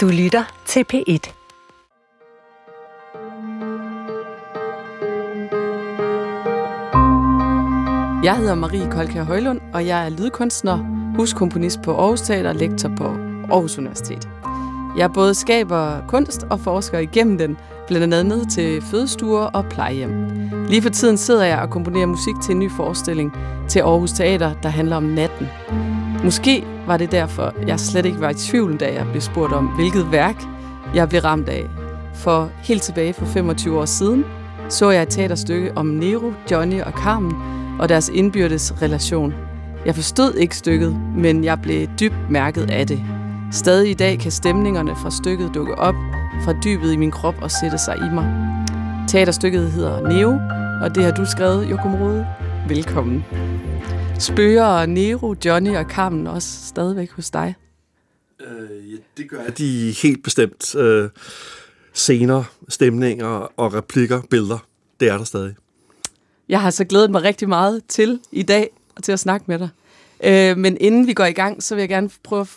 Du 0.00 0.08
lytter 0.08 0.62
til 0.66 0.84
P1. 0.92 1.32
Jeg 8.24 8.36
hedder 8.36 8.54
Marie 8.54 8.90
Kolkær 8.90 9.22
Højlund, 9.22 9.60
og 9.74 9.86
jeg 9.86 10.06
er 10.06 10.08
lydkunstner, 10.08 10.76
huskomponist 11.16 11.82
på 11.82 11.96
Aarhus 11.96 12.20
Teater 12.20 12.48
og 12.48 12.56
lektor 12.56 12.90
på 12.96 13.04
Aarhus 13.04 13.78
Universitet. 13.78 14.28
Jeg 14.98 15.12
både 15.12 15.34
skaber 15.34 16.06
kunst 16.08 16.46
og 16.50 16.60
forsker 16.60 16.98
igennem 16.98 17.38
den, 17.38 17.56
blandt 17.86 18.14
andet 18.14 18.26
ned 18.26 18.46
til 18.46 18.82
fødestuer 18.82 19.44
og 19.44 19.64
plejehjem. 19.70 20.28
Lige 20.68 20.82
for 20.82 20.90
tiden 20.90 21.16
sidder 21.16 21.44
jeg 21.44 21.58
og 21.58 21.70
komponerer 21.70 22.06
musik 22.06 22.34
til 22.42 22.52
en 22.52 22.58
ny 22.58 22.70
forestilling 22.70 23.32
til 23.68 23.80
Aarhus 23.80 24.12
Teater, 24.12 24.52
der 24.62 24.68
handler 24.68 24.96
om 24.96 25.02
natten. 25.02 25.48
Måske 26.24 26.64
var 26.86 26.96
det 26.96 27.12
derfor, 27.12 27.54
jeg 27.66 27.80
slet 27.80 28.06
ikke 28.06 28.20
var 28.20 28.30
i 28.30 28.34
tvivl, 28.34 28.76
da 28.76 28.94
jeg 28.94 29.06
blev 29.10 29.20
spurgt 29.20 29.52
om, 29.52 29.66
hvilket 29.66 30.12
værk 30.12 30.36
jeg 30.94 31.08
blev 31.08 31.20
ramt 31.20 31.48
af. 31.48 31.66
For 32.14 32.50
helt 32.62 32.82
tilbage 32.82 33.12
for 33.12 33.24
25 33.26 33.80
år 33.80 33.84
siden 33.84 34.24
så 34.70 34.90
jeg 34.90 35.02
et 35.02 35.08
teaterstykke 35.08 35.72
om 35.76 35.86
Nero, 35.86 36.32
Johnny 36.50 36.82
og 36.82 36.92
Carmen 36.92 37.32
og 37.80 37.88
deres 37.88 38.08
indbyrdes 38.08 38.82
relation. 38.82 39.34
Jeg 39.86 39.94
forstod 39.94 40.34
ikke 40.34 40.56
stykket, 40.56 41.00
men 41.16 41.44
jeg 41.44 41.62
blev 41.62 41.88
dybt 42.00 42.30
mærket 42.30 42.70
af 42.70 42.86
det. 42.86 43.00
Stadig 43.52 43.90
i 43.90 43.94
dag 43.94 44.18
kan 44.18 44.30
stemningerne 44.30 44.96
fra 44.96 45.10
stykket 45.10 45.50
dukke 45.54 45.74
op 45.74 45.94
fra 46.44 46.52
dybet 46.64 46.92
i 46.92 46.96
min 46.96 47.10
krop 47.10 47.34
og 47.42 47.50
sætte 47.50 47.78
sig 47.78 47.96
i 47.96 48.14
mig. 48.14 48.56
Teaterstykket 49.08 49.70
hedder 49.70 50.08
Neo, 50.08 50.38
og 50.82 50.94
det 50.94 51.04
har 51.04 51.12
du 51.12 51.24
skrevet, 51.24 51.70
Jokum 51.70 51.94
Rode. 51.94 52.26
Velkommen. 52.68 53.24
Spørger 54.20 54.86
Nero, 54.86 55.34
Johnny 55.44 55.76
og 55.76 55.84
Carmen 55.84 56.26
også 56.26 56.48
stadigvæk 56.66 57.10
hos 57.10 57.30
dig? 57.30 57.54
Øh, 58.40 58.92
ja, 58.92 58.96
det 59.16 59.30
gør 59.30 59.42
jeg. 59.42 59.58
De 59.58 59.94
helt 60.02 60.22
bestemt 60.24 60.74
øh, 60.74 61.08
scener, 61.92 62.44
stemninger 62.68 63.52
og 63.56 63.74
replikker, 63.74 64.22
billeder, 64.30 64.58
det 65.00 65.08
er 65.08 65.18
der 65.18 65.24
stadig. 65.24 65.54
Jeg 66.48 66.60
har 66.60 66.70
så 66.70 66.84
glædet 66.84 67.10
mig 67.10 67.22
rigtig 67.22 67.48
meget 67.48 67.82
til 67.88 68.20
i 68.32 68.42
dag 68.42 68.70
og 68.96 69.02
til 69.02 69.12
at 69.12 69.20
snakke 69.20 69.44
med 69.48 69.58
dig. 69.58 69.68
Øh, 70.24 70.56
men 70.56 70.76
inden 70.80 71.06
vi 71.06 71.12
går 71.12 71.24
i 71.24 71.32
gang, 71.32 71.62
så 71.62 71.74
vil 71.74 71.82
jeg 71.82 71.88
gerne 71.88 72.10
prøve 72.22 72.40
at 72.40 72.48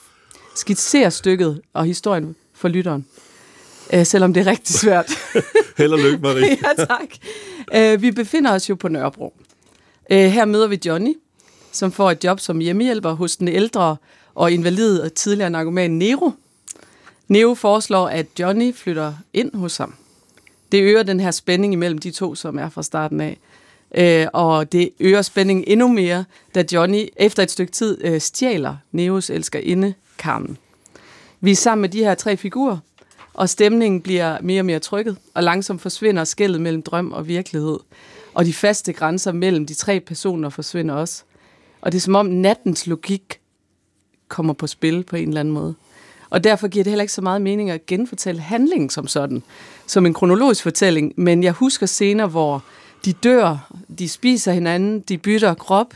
skitsere 0.56 1.12
stykket 1.12 1.62
og 1.74 1.86
historien 1.86 2.36
for 2.54 2.68
lytteren. 2.68 3.06
Øh, 3.94 4.06
selvom 4.06 4.34
det 4.34 4.48
er 4.48 4.52
rigtig 4.52 4.76
svært. 4.76 5.12
Held 5.78 5.94
og 5.94 6.00
lykke, 6.00 6.18
Marie. 6.18 6.58
ja, 6.80 6.86
tak. 6.86 7.10
Øh, 7.76 8.02
vi 8.02 8.12
befinder 8.12 8.52
os 8.52 8.70
jo 8.70 8.76
på 8.76 8.88
Nørrebro. 8.88 9.34
Øh, 10.12 10.18
her 10.18 10.46
møder 10.46 10.68
vi 10.68 10.80
Johnny, 10.86 11.14
som 11.74 11.92
får 11.92 12.12
et 12.12 12.24
job 12.24 12.40
som 12.40 12.60
hjemmehjælper 12.60 13.12
hos 13.12 13.38
den 13.38 13.48
ældre 13.48 13.98
og 14.36 14.52
invalid 14.52 15.00
og 15.00 15.14
tidligere 15.14 15.50
narkoman 15.50 15.92
Nero. 15.92 16.32
Nero 17.28 17.54
foreslår, 17.54 18.08
at 18.08 18.26
Johnny 18.40 18.76
flytter 18.76 19.14
ind 19.34 19.56
hos 19.56 19.78
ham. 19.78 19.96
Det 20.72 20.82
øger 20.82 21.04
den 21.04 21.20
her 21.20 21.32
spænding 21.32 21.74
imellem 21.74 21.98
de 21.98 22.12
to, 22.12 22.36
som 22.36 22.60
er 22.60 22.70
fra 22.70 22.84
starten 22.84 23.22
af. 23.22 23.38
Øh, 23.96 24.28
og 24.34 24.72
det 24.72 24.90
øger 25.00 25.22
spændingen 25.22 25.66
endnu 25.68 25.88
mere, 25.88 26.26
da 26.56 26.64
Johnny 26.74 27.08
efter 27.16 27.44
et 27.44 27.52
stykke 27.52 27.72
tid 27.72 27.98
øh, 28.02 28.22
stjæler 28.22 28.76
Neos 28.92 29.30
elskerinde, 29.30 29.94
Carmen. 30.18 30.58
Vi 31.42 31.52
er 31.52 31.56
sammen 31.56 31.82
med 31.82 31.90
de 31.90 32.04
her 32.04 32.16
tre 32.16 32.38
figurer, 32.38 32.78
og 33.34 33.50
stemningen 33.50 34.02
bliver 34.02 34.38
mere 34.42 34.62
og 34.62 34.66
mere 34.66 34.80
trykket, 34.80 35.18
og 35.34 35.44
langsomt 35.44 35.82
forsvinder 35.82 36.24
skældet 36.24 36.62
mellem 36.62 36.82
drøm 36.82 37.12
og 37.12 37.28
virkelighed. 37.28 37.80
Og 38.34 38.46
de 38.46 38.54
faste 38.54 38.94
grænser 38.94 39.32
mellem 39.32 39.66
de 39.66 39.74
tre 39.74 40.00
personer 40.00 40.50
forsvinder 40.50 40.96
også. 40.96 41.24
Og 41.84 41.92
det 41.92 41.98
er 41.98 42.02
som 42.02 42.16
om 42.16 42.26
nattens 42.26 42.88
logik 42.88 43.40
kommer 44.28 44.54
på 44.54 44.68
spil 44.68 45.04
på 45.04 45.16
en 45.16 45.28
eller 45.28 45.40
anden 45.40 45.54
måde. 45.54 45.76
Og 46.30 46.44
derfor 46.44 46.68
giver 46.68 46.84
det 46.84 46.92
heller 46.92 47.04
ikke 47.04 47.14
så 47.14 47.22
meget 47.22 47.42
mening 47.42 47.70
at 47.70 47.86
genfortælle 47.86 48.42
handlingen 48.42 48.90
som 48.90 49.08
sådan, 49.08 49.44
som 49.88 50.06
en 50.06 50.14
kronologisk 50.14 50.64
fortælling, 50.64 51.14
men 51.18 51.44
jeg 51.44 51.52
husker 51.52 51.86
scener, 51.86 52.28
hvor 52.28 52.64
de 53.06 53.14
dør, 53.14 53.74
de 54.00 54.10
spiser 54.10 54.52
hinanden, 54.52 55.00
de 55.00 55.18
bytter 55.18 55.54
krop, 55.54 55.94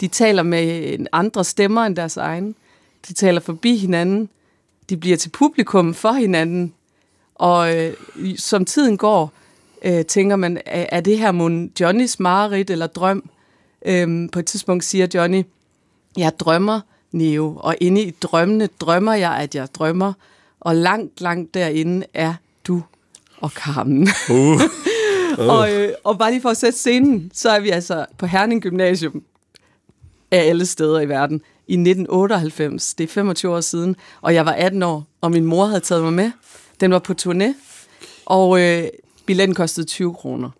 de 0.00 0.08
taler 0.08 0.42
med 0.42 0.96
andre 1.12 1.44
stemmer 1.44 1.84
end 1.84 1.96
deres 1.96 2.16
egen, 2.16 2.54
de 3.08 3.12
taler 3.12 3.40
forbi 3.40 3.76
hinanden, 3.76 4.28
de 4.90 4.96
bliver 4.96 5.16
til 5.16 5.28
publikum 5.28 5.94
for 5.94 6.12
hinanden, 6.12 6.74
og 7.34 7.76
øh, 7.76 7.94
som 8.36 8.64
tiden 8.64 8.96
går, 8.96 9.32
øh, 9.84 10.04
tænker 10.04 10.36
man, 10.36 10.60
er, 10.66 11.00
det 11.00 11.18
her 11.18 11.32
mon 11.32 11.70
Johnnys 11.80 12.20
mareridt 12.20 12.70
eller 12.70 12.86
drøm? 12.86 13.30
Øhm, 13.86 14.28
på 14.28 14.38
et 14.38 14.46
tidspunkt 14.46 14.84
siger 14.84 15.06
Johnny, 15.14 15.42
jeg 16.16 16.32
drømmer, 16.38 16.80
Neo, 17.12 17.56
og 17.56 17.76
inde 17.80 18.02
i 18.02 18.10
drømmene 18.10 18.68
drømmer 18.80 19.14
jeg, 19.14 19.36
at 19.36 19.54
jeg 19.54 19.68
drømmer, 19.74 20.12
og 20.60 20.76
langt, 20.76 21.20
langt 21.20 21.54
derinde 21.54 22.06
er 22.14 22.34
du 22.66 22.82
og 23.40 23.50
Carmen. 23.50 24.08
Uh. 24.30 24.36
Uh. 24.36 24.60
og, 25.54 25.74
øh, 25.74 25.92
og 26.04 26.18
bare 26.18 26.30
lige 26.30 26.42
for 26.42 26.48
at 26.48 26.56
sætte 26.56 26.78
scenen, 26.78 27.30
så 27.34 27.50
er 27.50 27.60
vi 27.60 27.70
altså 27.70 28.06
på 28.18 28.26
Herning 28.26 28.62
Gymnasium 28.62 29.22
af 30.30 30.48
alle 30.48 30.66
steder 30.66 31.00
i 31.00 31.08
verden 31.08 31.42
i 31.68 31.72
1998. 31.72 32.94
Det 32.94 33.04
er 33.04 33.08
25 33.08 33.56
år 33.56 33.60
siden, 33.60 33.96
og 34.20 34.34
jeg 34.34 34.46
var 34.46 34.52
18 34.52 34.82
år, 34.82 35.06
og 35.20 35.30
min 35.30 35.44
mor 35.44 35.66
havde 35.66 35.80
taget 35.80 36.02
mig 36.02 36.12
med. 36.12 36.30
Den 36.80 36.90
var 36.90 36.98
på 36.98 37.14
turné, 37.22 37.54
og 38.26 38.60
øh, 38.60 38.84
billetten 39.26 39.54
kostede 39.54 39.86
20 39.86 40.14
kroner. 40.14 40.50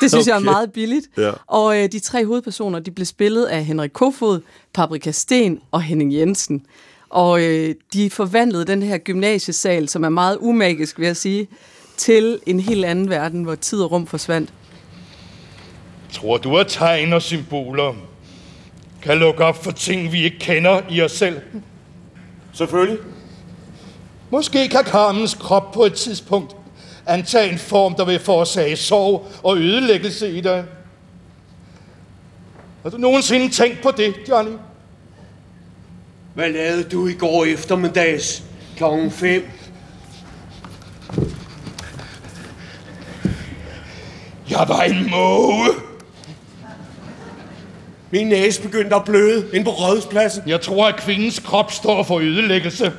Det 0.00 0.10
synes 0.10 0.14
okay. 0.14 0.26
jeg 0.26 0.36
er 0.36 0.44
meget 0.44 0.72
billigt. 0.72 1.06
Ja. 1.16 1.30
Og 1.46 1.82
øh, 1.82 1.92
de 1.92 1.98
tre 1.98 2.26
hovedpersoner, 2.26 2.78
de 2.78 2.90
blev 2.90 3.06
spillet 3.06 3.44
af 3.44 3.64
Henrik 3.64 3.90
Kofod, 3.90 4.40
Paprika 4.74 5.10
Sten 5.10 5.60
og 5.70 5.82
Henning 5.82 6.14
Jensen. 6.14 6.66
Og 7.10 7.42
øh, 7.42 7.74
de 7.92 8.10
forvandlede 8.10 8.64
den 8.64 8.82
her 8.82 8.98
gymnasiesal, 8.98 9.88
som 9.88 10.04
er 10.04 10.08
meget 10.08 10.38
umagisk, 10.40 10.98
vil 10.98 11.06
jeg 11.06 11.16
sige, 11.16 11.48
til 11.96 12.38
en 12.46 12.60
helt 12.60 12.84
anden 12.84 13.10
verden, 13.10 13.42
hvor 13.42 13.54
tid 13.54 13.82
og 13.82 13.92
rum 13.92 14.06
forsvandt. 14.06 14.52
Tror 16.12 16.36
du, 16.36 16.58
at 16.58 16.66
tegn 16.68 17.12
og 17.12 17.22
symboler 17.22 17.94
kan 19.02 19.18
lukke 19.18 19.44
op 19.44 19.64
for 19.64 19.70
ting, 19.70 20.12
vi 20.12 20.24
ikke 20.24 20.38
kender 20.38 20.80
i 20.90 21.02
os 21.02 21.12
selv? 21.12 21.40
Selvfølgelig. 22.52 22.98
Måske 24.30 24.68
kan 24.68 24.84
Carmens 24.84 25.34
krop 25.34 25.72
på 25.72 25.84
et 25.84 25.94
tidspunkt 25.94 26.56
antage 27.06 27.52
en 27.52 27.58
form, 27.58 27.94
der 27.94 28.04
vil 28.04 28.18
forårsage 28.18 28.76
sorg 28.76 29.28
og 29.42 29.58
ødelæggelse 29.58 30.30
i 30.30 30.40
dig. 30.40 30.64
Har 32.82 32.90
du 32.90 32.96
nogensinde 32.96 33.48
tænkt 33.48 33.82
på 33.82 33.90
det, 33.90 34.14
Johnny? 34.28 34.56
Hvad 36.34 36.50
lavede 36.50 36.82
du 36.82 37.06
i 37.06 37.12
går 37.12 37.44
eftermiddags 37.44 38.42
klokken 38.76 39.10
5? 39.10 39.50
Jeg 44.50 44.64
var 44.68 44.82
en 44.82 45.10
måge. 45.10 45.68
Min 48.10 48.26
næse 48.26 48.62
begyndte 48.62 48.96
at 48.96 49.04
bløde 49.04 49.48
ind 49.52 49.64
på 49.64 49.70
rådhuspladsen. 49.70 50.42
Jeg 50.46 50.60
tror, 50.60 50.88
at 50.88 50.96
kvindens 50.96 51.38
krop 51.38 51.72
står 51.72 52.02
for 52.02 52.18
ødelæggelse. 52.18 52.92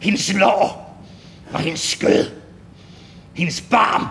Hendes 0.00 0.32
lår 0.32 0.98
og 1.52 1.60
hendes 1.60 1.80
skød. 1.80 2.41
Hendes 3.34 3.60
barm 3.60 4.06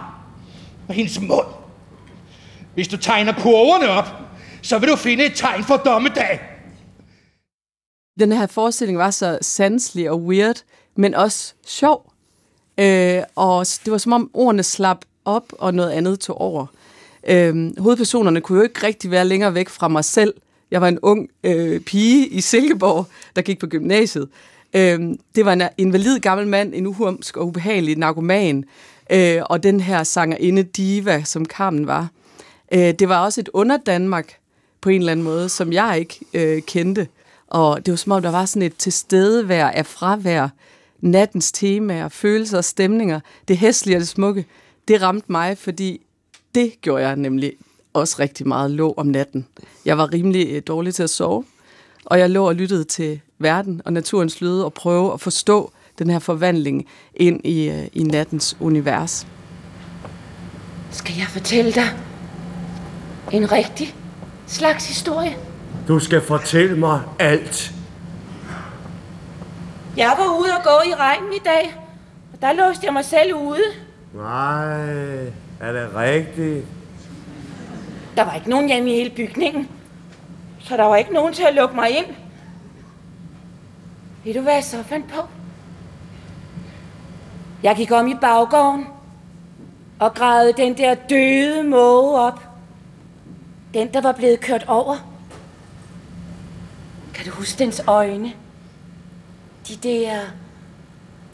og 0.87 0.93
hendes 0.93 1.21
mund. 1.21 1.47
Hvis 2.73 2.87
du 2.87 2.97
tegner 2.97 3.33
kurverne 3.33 3.89
op, 3.89 4.07
så 4.61 4.79
vil 4.79 4.89
du 4.89 4.95
finde 4.95 5.25
et 5.25 5.31
tegn 5.35 5.63
for 5.63 5.77
dommedag. 5.77 6.39
Den 8.19 8.31
her 8.31 8.47
forestilling 8.47 8.97
var 8.97 9.11
så 9.11 9.39
sanselig 9.41 10.09
og 10.09 10.21
weird, 10.21 10.63
men 10.95 11.15
også 11.15 11.53
sjov. 11.65 12.11
Øh, 12.77 13.23
og 13.35 13.65
det 13.85 13.91
var 13.91 13.97
som 13.97 14.13
om 14.13 14.31
ordene 14.33 14.63
slap 14.63 15.05
op, 15.25 15.53
og 15.59 15.73
noget 15.73 15.91
andet 15.91 16.19
tog 16.19 16.41
over. 16.41 16.65
Øh, 17.27 17.79
hovedpersonerne 17.79 18.41
kunne 18.41 18.57
jo 18.57 18.63
ikke 18.63 18.87
rigtig 18.87 19.11
være 19.11 19.25
længere 19.25 19.53
væk 19.53 19.69
fra 19.69 19.87
mig 19.87 20.05
selv. 20.05 20.33
Jeg 20.71 20.81
var 20.81 20.87
en 20.87 20.99
ung 21.01 21.29
øh, 21.43 21.81
pige 21.81 22.27
i 22.27 22.41
Silkeborg, 22.41 23.07
der 23.35 23.41
gik 23.41 23.59
på 23.59 23.67
gymnasiet. 23.67 24.29
Øh, 24.73 24.99
det 25.35 25.45
var 25.45 25.53
en 25.53 25.63
invalid 25.77 26.19
gammel 26.19 26.47
mand, 26.47 26.73
en 26.73 26.87
uhumsk 26.87 27.37
og 27.37 27.47
ubehagelig 27.47 27.97
narkoman, 27.97 28.65
øh, 29.11 29.41
og 29.45 29.63
den 29.63 29.79
her 29.79 30.03
sangerinde 30.03 30.63
diva, 30.63 31.23
som 31.23 31.45
Carmen 31.45 31.87
var. 31.87 32.09
Øh, 32.73 32.93
det 32.93 33.09
var 33.09 33.25
også 33.25 33.41
et 33.41 33.49
under 33.53 33.77
Danmark 33.77 34.37
på 34.81 34.89
en 34.89 34.99
eller 35.01 35.11
anden 35.11 35.23
måde, 35.23 35.49
som 35.49 35.73
jeg 35.73 35.99
ikke 35.99 36.19
øh, 36.33 36.61
kendte. 36.61 37.07
Og 37.47 37.85
det 37.85 37.91
var 37.91 37.95
som 37.95 38.11
om, 38.11 38.21
der 38.21 38.31
var 38.31 38.45
sådan 38.45 38.61
et 38.61 38.75
tilstedevær 38.77 39.67
af 39.67 39.85
fravær, 39.85 40.47
nattens 40.99 41.51
temaer, 41.51 42.09
følelser 42.09 42.57
og 42.57 42.65
stemninger, 42.65 43.19
det 43.47 43.57
hæslige 43.57 43.97
og 43.97 43.99
det 43.99 44.07
smukke. 44.07 44.45
Det 44.87 45.01
ramte 45.01 45.31
mig, 45.31 45.57
fordi 45.57 46.01
det 46.55 46.81
gjorde 46.81 47.07
jeg 47.07 47.15
nemlig 47.15 47.53
også 47.93 48.15
rigtig 48.19 48.47
meget 48.47 48.71
lå 48.71 48.93
om 48.97 49.07
natten. 49.07 49.47
Jeg 49.85 49.97
var 49.97 50.13
rimelig 50.13 50.47
øh, 50.51 50.61
dårlig 50.67 50.95
til 50.95 51.03
at 51.03 51.09
sove, 51.09 51.45
og 52.05 52.19
jeg 52.19 52.29
lå 52.29 52.47
og 52.47 52.55
lyttede 52.55 52.83
til 52.83 53.21
verden 53.39 53.81
og 53.85 53.93
naturens 53.93 54.41
lyde 54.41 54.65
og 54.65 54.73
prøve 54.73 55.13
at 55.13 55.21
forstå 55.21 55.71
den 56.01 56.09
her 56.09 56.19
forvandling 56.19 56.87
ind 57.13 57.45
i, 57.45 57.69
øh, 57.69 57.87
i 57.93 58.03
nattens 58.03 58.57
univers. 58.59 59.27
Skal 60.91 61.15
jeg 61.17 61.27
fortælle 61.27 61.71
dig 61.71 61.89
en 63.31 63.51
rigtig 63.51 63.95
slags 64.47 64.87
historie? 64.87 65.37
Du 65.87 65.99
skal 65.99 66.21
fortælle 66.21 66.77
mig 66.79 67.01
alt. 67.19 67.73
Jeg 69.97 70.13
var 70.17 70.39
ude 70.39 70.49
og 70.57 70.63
gå 70.63 70.89
i 70.89 70.93
regnen 70.93 71.33
i 71.33 71.41
dag, 71.45 71.75
og 72.33 72.41
der 72.41 72.53
låste 72.53 72.85
jeg 72.85 72.93
mig 72.93 73.05
selv 73.05 73.35
ude. 73.35 73.63
Nej, 74.13 75.25
er 75.59 75.71
det 75.71 75.95
rigtigt? 75.95 76.65
Der 78.17 78.23
var 78.23 78.35
ikke 78.35 78.49
nogen 78.49 78.67
hjemme 78.67 78.89
i 78.91 78.93
hele 78.93 79.09
bygningen, 79.09 79.67
så 80.59 80.77
der 80.77 80.83
var 80.83 80.95
ikke 80.95 81.13
nogen 81.13 81.33
til 81.33 81.43
at 81.43 81.55
lukke 81.55 81.75
mig 81.75 81.89
ind. 81.89 82.05
Ved 84.23 84.33
du, 84.33 84.41
hvad 84.41 84.53
jeg 84.53 84.63
så 84.63 84.83
fandt 84.83 85.07
på? 85.07 85.21
Jeg 87.63 87.75
gik 87.75 87.91
om 87.91 88.07
i 88.07 88.15
baggården 88.15 88.87
og 89.99 90.13
gravede 90.13 90.53
den 90.53 90.77
der 90.77 90.95
døde 90.95 91.63
måge 91.63 92.19
op. 92.19 92.39
Den, 93.73 93.93
der 93.93 94.01
var 94.01 94.11
blevet 94.11 94.39
kørt 94.39 94.65
over. 94.67 94.97
Kan 97.13 97.25
du 97.25 97.31
huske 97.31 97.59
dens 97.59 97.81
øjne? 97.87 98.33
De 99.67 99.75
der 99.75 100.19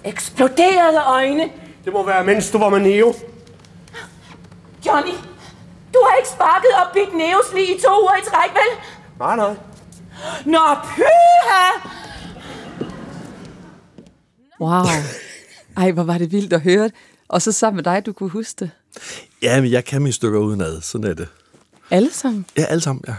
eksploderede 0.04 1.02
øjne. 1.08 1.50
Det 1.86 1.94
må 1.94 2.06
være, 2.06 2.24
mens 2.24 2.52
du 2.52 2.58
var 2.58 2.70
med 2.70 2.80
Neo. 2.80 3.14
Johnny, 4.86 5.14
du 5.94 6.00
har 6.10 6.18
ikke 6.18 6.30
sparket 6.30 6.70
og 6.86 6.94
bidt 6.94 7.18
Neos 7.18 7.54
lige 7.54 7.76
i 7.76 7.80
to 7.80 8.02
uger 8.02 8.16
i 8.16 8.26
træk, 8.26 8.52
vel? 8.54 8.84
Nej, 9.20 9.36
nej. 9.36 9.56
Nå, 10.46 10.60
pyha! 10.84 11.90
Wow. 14.60 14.84
Ej, 15.78 15.92
hvor 15.92 16.04
var 16.04 16.18
det 16.18 16.32
vildt 16.32 16.54
at 16.54 16.62
høre. 16.62 16.90
Og 17.28 17.42
så 17.42 17.52
sammen 17.52 17.76
med 17.76 17.84
dig, 17.84 18.06
du 18.06 18.14
kunne 18.14 18.30
huske 18.30 18.54
det. 18.60 18.70
Ja, 19.42 19.62
men 19.62 19.72
jeg 19.72 19.86
kan 19.86 20.02
mine 20.02 20.14
stykker 20.14 20.40
udenad. 20.40 20.82
Sådan 20.82 21.10
er 21.10 21.14
det. 21.14 21.28
Alle 21.92 22.12
sammen. 22.14 22.46
Ja, 22.58 22.64
alle 22.64 22.82
sammen, 22.82 23.04
ja. 23.08 23.14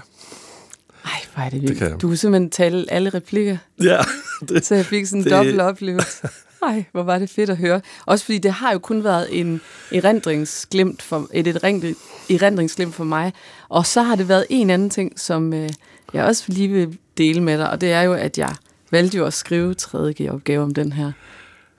Ej, 1.04 1.10
hvor 1.34 1.42
er 1.42 1.50
det 1.50 1.52
Det 1.52 1.62
vildt. 1.62 1.78
kan 1.78 1.90
jeg. 1.90 2.00
du 2.02 2.06
kunne 2.06 2.16
simpelthen 2.16 2.50
tale 2.50 2.84
alle 2.92 3.10
replikker, 3.10 3.56
Ja, 3.82 3.98
det, 4.48 4.66
så 4.66 4.74
jeg 4.74 4.86
fik 4.86 5.06
sådan 5.06 5.20
en 5.20 5.24
Det- 5.24 5.32
dobbelt 5.32 5.60
oplevelse. 5.60 6.28
Ej, 6.62 6.84
hvor 6.92 7.02
var 7.02 7.18
det 7.18 7.30
fedt 7.30 7.50
at 7.50 7.56
høre. 7.56 7.80
Også 8.06 8.24
fordi 8.24 8.38
det 8.38 8.52
har 8.52 8.72
jo 8.72 8.78
kun 8.78 9.04
været 9.04 9.40
en 9.40 9.60
erindringsglimt 9.92 11.02
for, 11.02 11.28
et 11.34 11.46
erindring- 11.46 11.96
erindringsglimt 12.30 12.94
for 12.94 13.04
mig. 13.04 13.32
Og 13.68 13.86
så 13.86 14.02
har 14.02 14.16
det 14.16 14.28
været 14.28 14.46
en 14.50 14.70
anden 14.70 14.90
ting, 14.90 15.20
som 15.20 15.52
øh, 15.54 15.68
jeg 16.12 16.24
også 16.24 16.44
lige 16.46 16.68
vil 16.68 16.98
dele 17.18 17.42
med 17.42 17.58
dig, 17.58 17.70
og 17.70 17.80
det 17.80 17.92
er 17.92 18.02
jo, 18.02 18.12
at 18.14 18.38
jeg 18.38 18.54
valgte 18.90 19.16
jo 19.18 19.24
at 19.26 19.32
skrive 19.34 19.74
3. 19.74 20.14
opgave 20.30 20.62
om 20.62 20.74
den 20.74 20.92
her, 20.92 21.12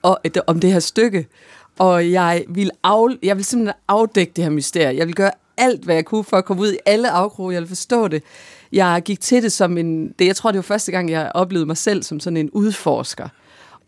og, 0.02 0.20
et- 0.24 0.42
om 0.48 0.60
det 0.60 0.72
her 0.72 0.80
stykke. 0.80 1.28
Og 1.80 2.12
jeg 2.12 2.44
vil, 2.50 2.72
af, 2.84 3.08
jeg 3.24 3.38
vil 3.38 3.46
simpelthen 3.46 3.76
afdække 3.88 4.34
det 4.36 4.44
her 4.44 4.52
mysterie. 4.52 4.98
Jeg 4.98 5.08
vil 5.08 5.16
gøre 5.16 5.32
alt, 5.58 5.84
hvad 5.84 5.96
jeg 5.96 6.06
kunne 6.06 6.24
for 6.24 6.38
at 6.38 6.46
komme 6.46 6.62
ud 6.64 6.74
i 6.74 6.78
alle 6.86 7.10
afkroge. 7.10 7.54
Jeg 7.54 7.60
ville 7.62 7.68
forstå 7.68 8.08
det. 8.08 8.24
Jeg 8.72 9.02
gik 9.06 9.20
til 9.22 9.44
det 9.44 9.52
som 9.52 9.78
en... 9.78 10.14
Det, 10.20 10.26
jeg 10.26 10.36
tror, 10.36 10.52
det 10.52 10.58
var 10.58 10.62
første 10.62 10.92
gang, 10.92 11.10
jeg 11.12 11.32
oplevede 11.36 11.66
mig 11.66 11.78
selv 11.78 12.04
som 12.04 12.20
sådan 12.20 12.38
en 12.38 12.50
udforsker. 12.50 13.28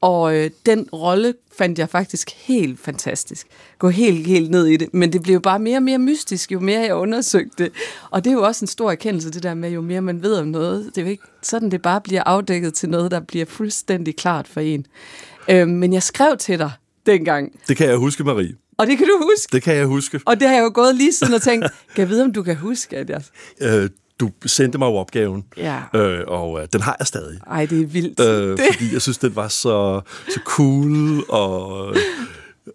Og 0.02 0.36
øh, 0.36 0.50
den 0.66 0.88
rolle 0.94 1.34
fandt 1.58 1.80
jeg 1.80 1.90
faktisk 1.90 2.32
helt 2.36 2.80
fantastisk. 2.80 3.48
Gå 3.80 3.90
helt, 3.90 4.28
helt 4.28 4.52
ned 4.52 4.68
i 4.68 4.78
det. 4.78 4.94
Men 4.94 5.14
det 5.14 5.24
blev 5.24 5.34
jo 5.34 5.40
bare 5.40 5.60
mere 5.60 5.78
og 5.78 5.84
mere 5.84 6.00
mystisk, 6.00 6.52
jo 6.52 6.60
mere 6.60 6.80
jeg 6.80 6.96
undersøgte 6.96 7.64
det. 7.64 7.72
Og 8.12 8.24
det 8.24 8.30
er 8.30 8.34
jo 8.34 8.44
også 8.44 8.64
en 8.66 8.68
stor 8.68 8.92
erkendelse, 8.92 9.32
det 9.32 9.44
der 9.44 9.54
med, 9.54 9.70
jo 9.72 9.82
mere 9.82 10.02
man 10.02 10.24
ved 10.24 10.36
om 10.38 10.48
noget. 10.48 10.86
Det 10.86 10.98
er 10.98 11.02
jo 11.02 11.08
ikke 11.12 11.24
sådan, 11.42 11.72
det 11.72 11.82
bare 11.82 12.02
bliver 12.02 12.24
afdækket 12.26 12.74
til 12.74 12.90
noget, 12.90 13.12
der 13.12 13.20
bliver 13.20 13.46
fuldstændig 13.46 14.16
klart 14.16 14.48
for 14.48 14.62
en. 14.62 14.86
Øh, 15.50 15.68
men 15.68 15.94
jeg 15.94 16.04
skrev 16.04 16.38
til 16.38 16.60
dig 16.60 16.72
dengang, 17.06 17.60
det 17.68 17.78
kan 17.78 17.88
jeg 17.88 17.98
huske, 17.98 18.24
Marie. 18.24 18.56
og 18.78 18.88
det 18.88 18.98
kan 18.98 19.08
du 19.08 19.18
huske. 19.18 19.52
Det 19.52 19.64
kan 19.64 19.76
jeg 19.76 19.86
huske. 19.86 20.20
Og 20.26 20.40
det 20.40 20.48
har 20.48 20.56
jeg 20.56 20.64
jo 20.64 20.72
gået 20.74 20.96
lige 20.96 21.14
siden 21.14 21.34
og 21.34 21.42
tænkt, 21.42 21.66
kan 21.96 22.02
jeg 22.02 22.10
vide, 22.10 22.24
om 22.24 22.34
du 22.34 22.44
kan 22.44 22.56
huske, 22.56 22.98
at 22.98 23.10
jeg... 23.10 23.22
Øh, 23.62 23.90
du 24.26 24.48
sendte 24.48 24.78
mig 24.78 24.86
jo 24.86 24.94
opgaven, 24.96 25.44
Ja. 25.58 25.82
øh, 25.96 26.24
og 26.28 26.62
øh, 26.62 26.68
den 26.74 26.82
har 26.82 26.96
jeg 27.00 27.08
stadig. 27.08 27.40
Ej, 27.48 27.66
det 27.66 27.82
er 27.82 27.86
vildt. 27.86 28.20
Øh, 28.20 28.58
fordi 28.74 28.94
jeg 28.94 29.02
synes, 29.02 29.18
den 29.18 29.36
var 29.36 29.48
så, 29.48 30.02
så 30.30 30.40
cool, 30.46 31.24
og, 31.30 31.96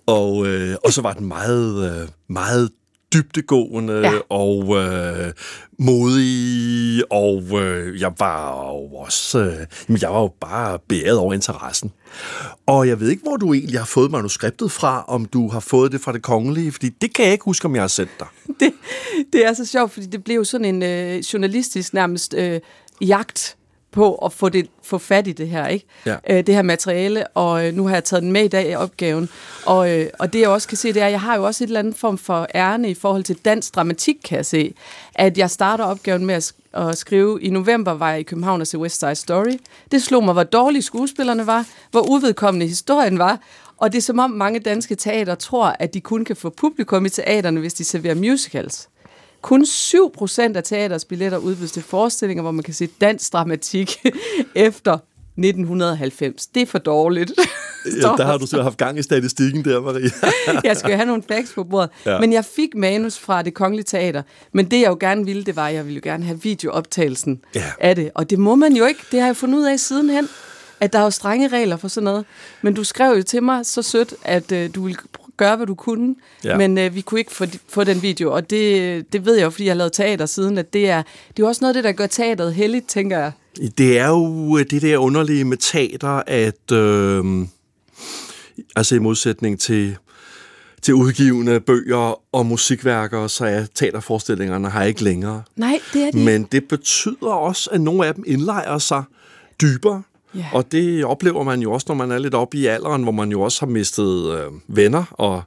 og, 0.07 0.47
øh, 0.47 0.77
og 0.85 0.93
så 0.93 1.03
var 1.03 1.13
den 1.13 1.27
meget, 1.29 2.01
øh, 2.03 2.09
meget 2.29 2.71
dybdegående 3.15 4.01
Ja. 4.01 4.13
og 4.31 4.77
øh, 4.77 5.33
modig, 5.79 7.03
og 7.13 7.43
øh, 7.63 8.01
jeg 8.01 8.13
var 8.19 8.63
jo 8.73 8.95
også, 8.95 9.39
øh, 9.39 9.67
jamen, 9.89 10.01
jeg 10.03 10.11
var 10.11 10.21
jo 10.21 10.33
bare 10.41 10.79
beæret 10.89 11.19
over 11.19 11.35
interessen. 11.35 11.93
Og 12.67 12.89
jeg 12.89 13.01
ved 13.01 13.09
ikke, 13.11 13.23
hvor 13.23 13.37
du 13.37 13.53
egentlig 13.55 13.79
har 13.81 13.87
fået 13.87 14.11
manuskriptet 14.11 14.73
fra, 14.73 15.05
om 15.09 15.25
du 15.25 15.49
har 15.49 15.61
fået 15.61 15.93
det 15.93 16.01
fra 16.01 16.13
det 16.13 16.23
kongelige, 16.23 16.73
fordi 16.73 16.89
det 16.89 17.15
kan 17.15 17.25
jeg 17.25 17.33
ikke 17.33 17.45
huske, 17.45 17.65
om 17.65 17.75
jeg 17.75 17.83
har 17.83 17.89
sendt 17.89 18.11
dig. 18.21 18.27
det, 18.61 18.73
det 19.33 19.47
er 19.47 19.53
så 19.55 19.65
sjovt, 19.65 19.93
fordi 19.93 20.07
det 20.07 20.25
blev 20.25 20.45
sådan 20.45 20.65
en 20.65 20.83
øh, 20.83 21.19
journalistisk 21.19 21.95
nærmest 21.95 22.35
øh, 22.35 22.61
jagt 23.01 23.57
på 23.93 24.15
at 24.15 24.33
få, 24.33 24.49
det, 24.49 24.69
få 24.83 24.99
fat 24.99 25.27
i 25.27 25.33
det 25.33 25.49
her, 25.49 25.67
ikke? 25.67 25.87
Ja. 26.07 26.17
Øh, 26.31 26.47
det 26.47 26.55
her 26.55 26.63
materiale, 26.63 27.27
og 27.27 27.67
øh, 27.67 27.75
nu 27.75 27.87
har 27.87 27.95
jeg 27.95 28.05
taget 28.05 28.23
den 28.23 28.33
med 28.33 28.45
i 28.45 28.49
dag 28.49 28.71
i 28.71 28.75
opgaven. 28.75 29.29
Og, 29.67 29.91
øh, 29.91 30.07
og 30.19 30.33
det 30.33 30.41
jeg 30.41 30.49
også 30.49 30.69
kan 30.69 30.77
se, 30.77 30.93
det 30.93 31.03
er, 31.03 31.07
at 31.07 31.13
jeg 31.13 31.21
har 31.21 31.37
jo 31.37 31.45
også 31.45 31.65
et 31.65 31.69
eller 31.69 31.81
andet 31.81 31.97
form 31.97 32.19
for 32.19 32.47
ærne 32.55 32.91
i 32.91 32.95
forhold 32.95 33.25
til 33.25 33.37
dansk 33.45 33.75
dramatik, 33.75 34.17
kan 34.25 34.37
jeg 34.37 34.47
se. 34.47 34.75
At 35.15 35.39
jeg 35.39 35.51
starter 35.51 35.85
opgaven 35.85 36.27
med 36.27 36.35
at, 36.35 36.53
at 36.75 36.99
skrive, 36.99 37.43
i 37.43 37.51
november 37.51 37.93
var 37.93 38.11
jeg 38.11 38.21
i 38.21 38.23
København 38.23 38.61
og 38.61 38.67
se 38.67 38.79
West 38.79 39.01
Side 39.01 39.15
Story. 39.15 39.59
Det 39.91 40.03
slog 40.03 40.25
mig, 40.25 40.33
hvor 40.33 40.43
dårlige 40.43 40.83
skuespillerne 40.83 41.47
var, 41.47 41.67
hvor 41.91 42.01
uvedkommende 42.11 42.67
historien 42.67 43.19
var, 43.19 43.41
og 43.77 43.93
det 43.93 43.99
er 43.99 44.03
som 44.03 44.19
om 44.19 44.31
mange 44.31 44.61
danske 44.61 44.95
teater 44.95 45.35
tror, 45.35 45.77
at 45.79 45.95
de 45.95 46.01
kun 46.01 46.25
kan 46.25 46.37
få 46.37 46.51
publikum 46.51 47.07
i 47.07 47.09
teaterne, 47.09 47.61
hvis 47.61 47.75
de 47.75 47.85
serverer 47.85 48.15
musicals. 48.15 48.89
Kun 49.43 49.63
7% 49.63 50.57
af 50.57 50.63
teaters 50.65 51.05
billetter 51.05 51.39
udbydes 51.39 51.73
til 51.73 51.83
forestillinger, 51.83 52.43
hvor 52.43 52.51
man 52.53 52.63
kan 52.63 52.75
se 52.75 52.89
dansk 53.01 53.33
dramatik 53.33 53.97
efter 54.55 54.99
1990. 55.39 56.47
Det 56.47 56.63
er 56.63 56.67
for 56.67 56.79
dårligt. 56.79 57.33
Ja, 57.87 58.09
der 58.19 58.25
har 58.25 58.39
du 58.39 58.47
så 58.47 58.63
haft 58.63 58.77
gang 58.79 58.99
i 58.99 59.03
statistikken 59.03 59.65
der, 59.65 59.81
Marie. 59.81 60.11
jeg 60.69 60.77
skal 60.77 60.91
jo 60.91 60.97
have 60.97 61.07
nogle 61.07 61.23
facts 61.29 61.53
på 61.55 61.65
bordet. 61.65 61.91
Ja. 62.07 62.21
Men 62.21 62.33
jeg 62.33 62.45
fik 62.45 62.75
manus 62.75 63.19
fra 63.19 63.43
det 63.43 63.55
kongelige 63.55 63.85
teater. 63.85 64.23
Men 64.53 64.71
det 64.71 64.81
jeg 64.81 64.89
jo 64.89 64.97
gerne 65.01 65.25
ville, 65.25 65.45
det 65.45 65.57
var, 65.57 65.69
at 65.69 65.75
jeg 65.75 65.87
ville 65.87 65.97
jo 66.05 66.11
gerne 66.11 66.25
have 66.25 66.43
videooptagelsen 66.43 67.41
Ja. 67.55 67.65
af 67.81 67.97
det. 67.97 68.11
Og 68.15 68.31
det 68.31 68.39
må 68.39 68.55
man 68.55 68.73
jo 68.77 68.85
ikke. 68.87 69.01
Det 69.13 69.21
har 69.21 69.27
jeg 69.27 69.37
fundet 69.37 69.59
ud 69.59 69.65
af 69.65 69.81
sidenhen, 69.81 70.29
at 70.81 70.93
der 70.93 70.99
er 70.99 71.03
jo 71.05 71.11
strenge 71.11 71.49
regler 71.49 71.77
for 71.77 71.89
sådan 71.89 72.05
noget. 72.05 72.25
Men 72.63 72.75
du 72.75 72.85
skrev 72.85 73.17
jo 73.17 73.23
til 73.23 73.43
mig 73.43 73.67
så 73.67 73.83
sødt, 73.83 74.15
at 74.25 74.53
øh, 74.53 74.71
du 74.75 74.83
ville 74.85 74.99
gøre, 75.37 75.57
hvad 75.57 75.67
du 75.67 75.75
kunne. 75.75 76.15
Ja. 76.45 76.57
Men 76.57 76.79
øh, 76.79 76.95
vi 76.95 77.01
kunne 77.01 77.21
ikke 77.21 77.33
få, 77.33 77.45
få 77.69 77.85
den 77.85 78.03
video. 78.03 78.33
Og 78.33 78.51
det, 78.51 79.13
det 79.13 79.27
ved 79.27 79.35
jeg 79.35 79.45
jo, 79.45 79.51
fordi 79.51 79.65
jeg 79.65 79.73
har 79.73 79.77
lavet 79.77 79.93
teater 79.93 80.27
siden, 80.27 80.59
at 80.59 80.73
det 80.73 80.91
er, 80.91 81.03
det 81.37 81.43
er 81.43 81.47
også 81.47 81.59
noget 81.65 81.71
af 81.71 81.75
det, 81.75 81.85
der 81.85 81.93
gør 81.93 82.07
teateret 82.07 82.55
heldigt, 82.55 82.89
tænker 82.89 83.19
jeg. 83.19 83.33
Det 83.79 83.99
er 83.99 84.09
jo 84.09 84.59
det 84.59 84.83
der 84.83 84.99
underlige 84.99 85.45
med 85.45 85.57
teater, 85.57 86.23
at 86.27 86.73
øh, 86.73 87.47
altså 88.77 88.95
i 88.95 88.99
modsætning 88.99 89.61
til, 89.61 89.97
til 90.83 90.95
udgivende 90.95 91.61
bøger 91.61 92.35
og 92.35 92.47
musikværker, 92.47 93.27
så 93.27 93.45
er 93.45 93.67
teaterforestillingerne 93.75 94.71
her 94.71 94.83
ikke 94.83 95.05
længere. 95.05 95.43
Nej, 95.57 95.81
det 95.93 96.03
er 96.03 96.11
det. 96.11 96.25
Men 96.25 96.43
det 96.53 96.69
betyder 96.69 97.31
også, 97.31 97.71
at 97.73 97.81
nogle 97.81 98.07
af 98.07 98.15
dem 98.15 98.25
indlejrer 98.27 98.79
sig 98.79 99.03
dybere. 99.63 100.03
Ja. 100.37 100.47
Og 100.53 100.73
det 100.73 101.05
oplever 101.05 101.43
man 101.43 101.61
jo 101.61 101.73
også, 101.73 101.85
når 101.89 101.95
man 101.95 102.11
er 102.11 102.19
lidt 102.19 102.35
oppe 102.35 102.57
i 102.57 102.67
alderen, 102.67 103.03
hvor 103.03 103.13
man 103.13 103.31
jo 103.31 103.41
også 103.41 103.61
har 103.61 103.73
mistet 103.73 104.39
øh, 104.39 104.53
venner, 104.69 105.05
og 105.11 105.43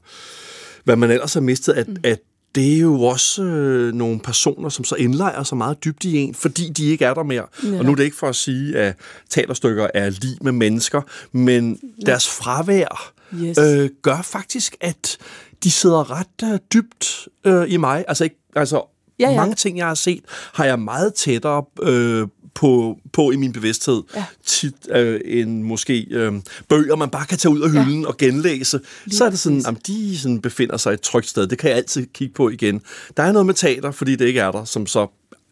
hvad 0.83 0.95
man 0.95 1.11
ellers 1.11 1.33
har 1.33 1.41
mistet, 1.41 1.73
at, 1.73 1.87
mm. 1.87 1.95
at 2.03 2.19
det 2.55 2.75
er 2.75 2.79
jo 2.79 3.01
også 3.01 3.43
øh, 3.43 3.93
nogle 3.93 4.19
personer, 4.19 4.69
som 4.69 4.85
så 4.85 4.95
indlejrer 4.95 5.43
sig 5.43 5.57
meget 5.57 5.83
dybt 5.83 6.03
i 6.03 6.17
en, 6.17 6.35
fordi 6.35 6.69
de 6.69 6.85
ikke 6.85 7.05
er 7.05 7.13
der 7.13 7.23
mere. 7.23 7.45
Ja. 7.63 7.79
Og 7.79 7.85
nu 7.85 7.91
er 7.91 7.95
det 7.95 8.03
ikke 8.03 8.17
for 8.17 8.27
at 8.27 8.35
sige, 8.35 8.77
at 8.77 8.95
teaterstykker 9.29 9.87
er 9.93 10.09
lige 10.09 10.37
med 10.41 10.51
mennesker, 10.51 11.01
men 11.31 11.79
deres 12.05 12.29
fravær 12.29 13.13
Yes. 13.35 13.57
øh, 13.57 13.89
gør 14.01 14.21
faktisk, 14.21 14.75
at 14.81 15.17
de 15.63 15.71
sidder 15.71 16.19
ret 16.19 16.51
øh, 16.53 16.59
dybt 16.73 17.27
øh, 17.45 17.73
i 17.73 17.77
mig. 17.77 18.05
Altså, 18.07 18.23
ikke, 18.23 18.35
altså 18.55 18.81
Ja, 19.19 19.23
ja, 19.25 19.29
ja. 19.29 19.35
ja. 19.35 19.41
mange 19.41 19.55
ting, 19.55 19.77
jeg 19.77 19.87
har 19.87 19.93
set, 19.93 20.23
har 20.53 20.65
jeg 20.65 20.79
meget 20.79 21.13
tættere 21.13 21.63
øh, 21.81 22.27
på, 22.53 22.97
på 23.13 23.31
i 23.31 23.35
min 23.35 23.51
bevidsthed, 23.53 24.01
Ja. 24.15 24.25
tit 24.45 24.73
øh, 24.91 25.21
end 25.25 25.63
måske 25.63 26.07
øh, 26.11 26.33
bøger, 26.67 26.95
man 26.95 27.09
bare 27.09 27.25
kan 27.25 27.37
tage 27.37 27.51
ud 27.51 27.61
af 27.61 27.69
hylden 27.71 28.01
ja. 28.01 28.07
og 28.07 28.17
genlæse. 28.17 28.79
Lige 29.05 29.17
så 29.17 29.25
er 29.25 29.29
det 29.29 29.39
sådan, 29.39 29.65
at 29.67 29.87
de 29.87 30.19
sådan 30.19 30.41
befinder 30.41 30.77
sig 30.77 30.93
et 30.93 31.01
trygt 31.01 31.27
sted. 31.27 31.47
Det 31.47 31.57
kan 31.57 31.69
jeg 31.69 31.77
altid 31.77 32.07
kigge 32.13 32.33
på 32.33 32.49
igen. 32.49 32.81
Der 33.17 33.23
er 33.23 33.31
noget 33.31 33.45
med 33.45 33.53
teater, 33.53 33.91
fordi 33.91 34.15
det 34.15 34.25
ikke 34.25 34.39
er 34.39 34.51
der, 34.51 34.65
som 34.65 34.87
så 34.87 35.07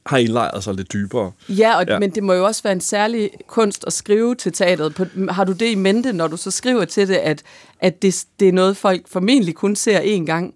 har 0.06 0.18
indlejret 0.18 0.64
sig 0.64 0.74
lidt 0.74 0.94
dybere. 0.94 1.32
Ja, 1.50 1.78
og, 1.78 1.86
Ja. 1.88 2.00
men 2.00 2.12
det 2.12 2.24
må 2.24 2.34
jo 2.34 2.46
også 2.46 2.64
være 2.64 2.74
en 2.74 2.82
særlig 2.82 3.30
kunst 3.48 3.84
at 3.88 3.94
skrive 3.94 4.36
til 4.36 4.52
teateret. 4.54 4.96
På, 4.96 5.06
har 5.30 5.44
du 5.44 5.52
det 5.52 5.66
i 5.72 5.76
mente, 5.76 6.14
når 6.14 6.28
du 6.28 6.38
så 6.38 6.52
skriver 6.52 6.86
til 6.86 7.08
det, 7.08 7.16
at, 7.16 7.44
at 7.80 8.02
det, 8.02 8.26
det 8.40 8.48
er 8.48 8.52
noget, 8.52 8.78
folk 8.78 9.02
formentlig 9.08 9.56
kun 9.56 9.76
ser 9.76 10.00
én 10.00 10.26
gang? 10.26 10.54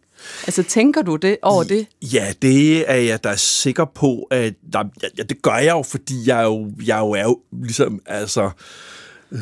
Altså, 0.48 0.64
tænker 0.64 1.02
du 1.02 1.16
det 1.16 1.38
over 1.42 1.64
det? 1.64 1.88
Ja, 2.02 2.34
det 2.42 2.90
er 2.92 2.96
jeg 2.96 3.24
da 3.24 3.36
sikker 3.36 3.86
på, 3.86 4.28
at 4.32 4.54
der, 4.74 4.84
ja, 5.18 5.24
det 5.24 5.42
gør 5.42 5.56
jeg 5.56 5.72
jo, 5.72 5.84
fordi 5.84 6.16
jeg 6.26 6.44
jo, 6.44 6.72
jeg 6.86 7.00
jo 7.00 7.12
er 7.12 7.24
jo 7.24 7.40
ligesom, 7.52 8.02
altså, 8.06 8.50
øh, 9.32 9.40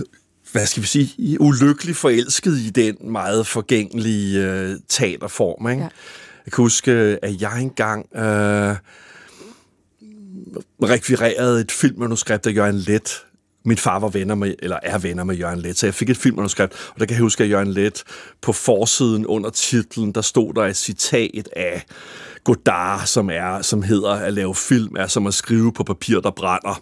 hvad 0.52 0.66
skal 0.66 0.84
vi 0.84 0.88
sige, 0.88 1.42
ulykkelig 1.42 1.96
forelsket 1.96 2.58
i 2.58 2.70
den 2.70 3.12
meget 3.12 3.48
forgængelige 3.48 4.46
øh, 4.46 4.76
teaterform. 4.90 5.70
Ikke? 5.70 5.82
Ja. 5.82 5.90
Jeg 6.46 6.54
kan 6.54 6.62
huske, 6.62 6.92
at 7.22 7.42
jeg 7.42 7.62
engang 7.62 8.16
øh, 8.16 8.76
rekvirerede 10.84 11.62
et 11.62 11.72
filmmanuskript 11.72 12.48
af 12.48 12.56
Jørgen 12.56 12.78
Let, 12.78 13.26
min 13.66 13.78
far 13.78 14.00
var 14.00 14.08
venner 14.08 14.36
med, 14.36 14.56
eller 14.60 14.80
er 14.84 14.98
venner 14.98 15.24
med 15.24 15.36
Jørgen 15.36 15.60
Let, 15.60 15.78
så 15.78 15.86
jeg 15.86 15.94
fik 15.94 16.10
et 16.10 16.18
filmmanuskript, 16.18 16.74
og 16.94 17.00
der 17.00 17.06
kan 17.06 17.14
jeg 17.14 17.22
huske, 17.22 17.44
at 17.44 17.50
Jørgen 17.50 17.72
Let 17.72 18.04
på 18.42 18.54
forsiden 18.54 19.26
under 19.26 19.50
titlen, 19.50 20.12
der 20.12 20.22
stod 20.22 20.54
der 20.54 20.62
et 20.62 20.78
citat 20.78 21.50
af 21.56 21.86
Godard, 22.44 23.06
som, 23.06 23.30
er, 23.30 23.62
som 23.62 23.84
hedder, 23.84 24.12
at 24.12 24.34
lave 24.34 24.56
film 24.56 24.96
er 24.96 25.08
som 25.08 25.28
at 25.28 25.34
skrive 25.34 25.74
på 25.74 25.84
papir, 25.84 26.20
der 26.20 26.32
brænder. 26.32 26.82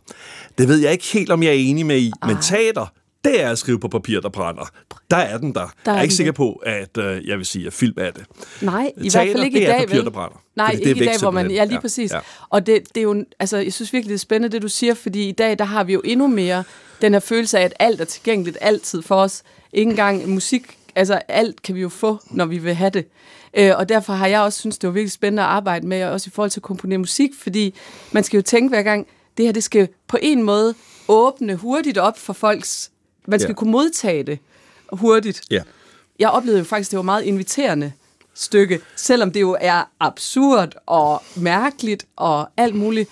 Det 0.57 0.67
ved 0.67 0.77
jeg 0.77 0.91
ikke 0.91 1.05
helt, 1.13 1.31
om 1.31 1.43
jeg 1.43 1.49
er 1.49 1.59
enig 1.59 1.85
med 1.85 1.97
i, 1.97 2.11
men 2.27 2.37
teater, 2.41 2.93
det 3.27 3.41
er 3.43 3.49
at 3.49 3.57
skrive 3.57 3.79
på 3.79 3.87
papir, 3.87 4.19
der 4.19 4.29
brænder. 4.29 4.69
Der 5.11 5.17
er 5.17 5.37
den 5.37 5.55
der. 5.55 5.59
Der 5.59 5.67
jeg 5.85 5.93
er 5.93 5.97
er 5.97 6.01
ikke 6.01 6.15
sikker 6.15 6.31
på, 6.31 6.51
at 6.53 6.97
øh, 6.97 7.27
jeg 7.27 7.37
vil 7.37 7.45
sige, 7.45 7.67
at 7.67 7.73
film 7.73 7.93
er 7.97 8.11
det. 8.11 8.23
Nej, 8.61 8.91
i 8.97 9.09
Teater, 9.09 9.25
hvert 9.25 9.35
fald 9.35 9.45
ikke 9.45 9.55
det 9.55 9.61
i 9.61 9.65
er 9.65 9.71
dag, 9.77 9.79
papir, 9.87 9.95
vel? 9.95 10.05
der 10.05 10.11
brænder. 10.11 10.41
Nej, 10.55 10.65
Fordi 10.67 10.77
det 10.77 10.85
er 10.85 10.89
ikke 10.89 10.97
i 10.97 11.07
væk 11.07 11.07
dag, 11.13 11.19
hvor 11.19 11.31
man... 11.31 11.51
Ja, 11.51 11.63
lige 11.63 11.73
Ja, 11.75 11.79
præcis. 11.79 12.11
ja. 12.11 12.19
Og 12.49 12.67
det, 12.67 12.81
det 12.95 12.97
er 12.97 13.03
jo... 13.03 13.25
Altså, 13.39 13.57
jeg 13.57 13.73
synes 13.73 13.93
virkelig, 13.93 14.09
det 14.09 14.15
er 14.15 14.19
spændende, 14.19 14.55
det 14.55 14.61
du 14.61 14.67
siger, 14.67 14.93
fordi 14.93 15.29
i 15.29 15.31
dag, 15.31 15.59
der 15.59 15.65
har 15.65 15.83
vi 15.83 15.93
jo 15.93 16.01
endnu 16.05 16.27
mere 16.27 16.63
den 17.01 17.13
her 17.13 17.19
følelse 17.19 17.59
af, 17.59 17.63
at 17.63 17.73
alt 17.79 18.01
er 18.01 18.05
tilgængeligt 18.05 18.57
altid 18.61 19.01
for 19.01 19.15
os. 19.15 19.43
Ikke 19.73 19.89
engang 19.89 20.29
musik, 20.29 20.77
altså 20.95 21.13
alt 21.27 21.61
kan 21.61 21.75
vi 21.75 21.81
jo 21.81 21.89
få, 21.89 22.19
når 22.31 22.45
vi 22.45 22.57
vil 22.57 22.73
have 22.75 22.89
det. 22.89 23.05
Øh, 23.53 23.71
og 23.77 23.89
derfor 23.89 24.13
har 24.13 24.27
jeg 24.27 24.41
også 24.41 24.59
synes 24.59 24.77
det 24.77 24.87
var 24.87 24.93
virkelig 24.93 25.11
spændende 25.11 25.43
at 25.43 25.49
arbejde 25.49 25.87
med, 25.87 26.03
også 26.03 26.27
i 26.27 26.31
forhold 26.35 26.51
til 26.51 26.59
at 26.59 26.63
komponere 26.63 26.97
musik, 26.99 27.29
fordi 27.41 27.75
man 28.11 28.23
skal 28.23 28.37
jo 28.37 28.41
tænke 28.41 28.69
hver 28.69 28.81
gang, 28.83 29.07
det 29.37 29.45
her, 29.45 29.53
det 29.53 29.63
skal 29.63 29.87
på 30.07 30.17
en 30.21 30.43
måde 30.43 30.73
åbne 31.07 31.55
hurtigt 31.55 31.97
op 31.97 32.19
for 32.19 32.33
folks... 32.33 32.91
Man 33.27 33.39
skal 33.39 33.49
Ja. 33.49 33.53
kunne 33.55 33.71
modtage 33.71 34.23
det 34.23 34.39
hurtigt. 34.91 35.41
Ja. 35.51 35.61
Jeg 36.19 36.29
oplevede 36.29 36.59
jo 36.59 36.65
faktisk, 36.65 36.91
det 36.91 36.97
var 36.97 37.03
meget 37.03 37.23
inviterende 37.23 37.91
stykke, 38.33 38.79
selvom 38.95 39.31
det 39.31 39.41
jo 39.41 39.57
er 39.61 39.89
absurd 39.99 40.73
og 40.85 41.23
mærkeligt 41.35 42.05
og 42.15 42.49
alt 42.57 42.75
muligt. 42.75 43.09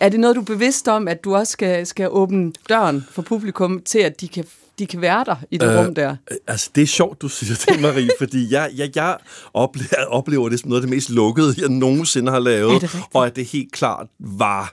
Er 0.00 0.08
det 0.08 0.20
noget, 0.20 0.36
du 0.36 0.40
er 0.40 0.44
bevidst 0.44 0.88
om, 0.88 1.08
at 1.08 1.24
du 1.24 1.34
også 1.36 1.50
skal, 1.52 1.86
skal 1.86 2.08
åbne 2.10 2.52
døren 2.68 3.06
for 3.10 3.22
publikum 3.22 3.82
til, 3.84 3.98
at 3.98 4.20
de 4.20 4.28
kan, 4.28 4.44
de 4.78 4.86
kan 4.86 5.00
være 5.00 5.24
der 5.24 5.36
i 5.50 5.56
det 5.58 5.72
øh, 5.72 5.78
rum 5.78 5.94
der? 5.94 6.16
Øh, 6.30 6.36
Altså, 6.46 6.70
det 6.74 6.82
er 6.82 6.86
sjovt, 6.86 7.22
du 7.22 7.28
siger 7.28 7.64
det, 7.68 7.80
Marie, 7.80 8.10
fordi 8.18 8.52
jeg, 8.52 8.70
jeg, 8.76 8.90
jeg 8.96 9.16
oplever, 9.54 10.06
oplever 10.08 10.48
det 10.48 10.60
som 10.60 10.68
noget 10.68 10.82
af 10.82 10.86
det 10.86 10.94
mest 10.96 11.10
lukkede, 11.10 11.54
jeg 11.58 11.68
nogensinde 11.68 12.32
har 12.32 12.38
lavet, 12.38 12.90
og 13.14 13.26
at 13.26 13.36
det 13.36 13.44
helt 13.46 13.72
klart 13.72 14.06
var, 14.18 14.72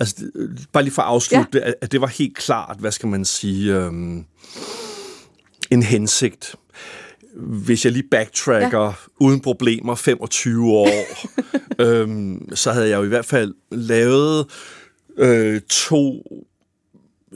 altså, 0.00 0.30
øh, 0.34 0.50
bare 0.72 0.82
lige 0.82 0.94
for 0.94 1.02
at 1.02 1.08
afslutte 1.08 1.48
ja. 1.54 1.58
det, 1.58 1.64
at, 1.64 1.74
at 1.80 1.92
det 1.92 2.00
var 2.00 2.06
helt 2.06 2.36
klart, 2.36 2.76
hvad 2.80 2.92
skal 2.92 3.08
man 3.08 3.24
sige, 3.24 3.74
øhm, 3.74 4.24
en 5.70 5.82
hensigt. 5.82 6.54
Hvis 7.36 7.84
jeg 7.84 7.92
lige 7.92 8.08
backtracker 8.10 8.84
ja. 8.84 8.92
uden 9.20 9.40
problemer 9.40 9.94
25 9.94 10.72
år, 10.72 10.88
øhm, 11.82 12.48
så 12.56 12.72
havde 12.72 12.88
jeg 12.88 12.96
jo 12.96 13.02
i 13.02 13.08
hvert 13.08 13.24
fald 13.26 13.54
lavet 13.72 14.46
øh, 15.18 15.60
to 15.68 16.22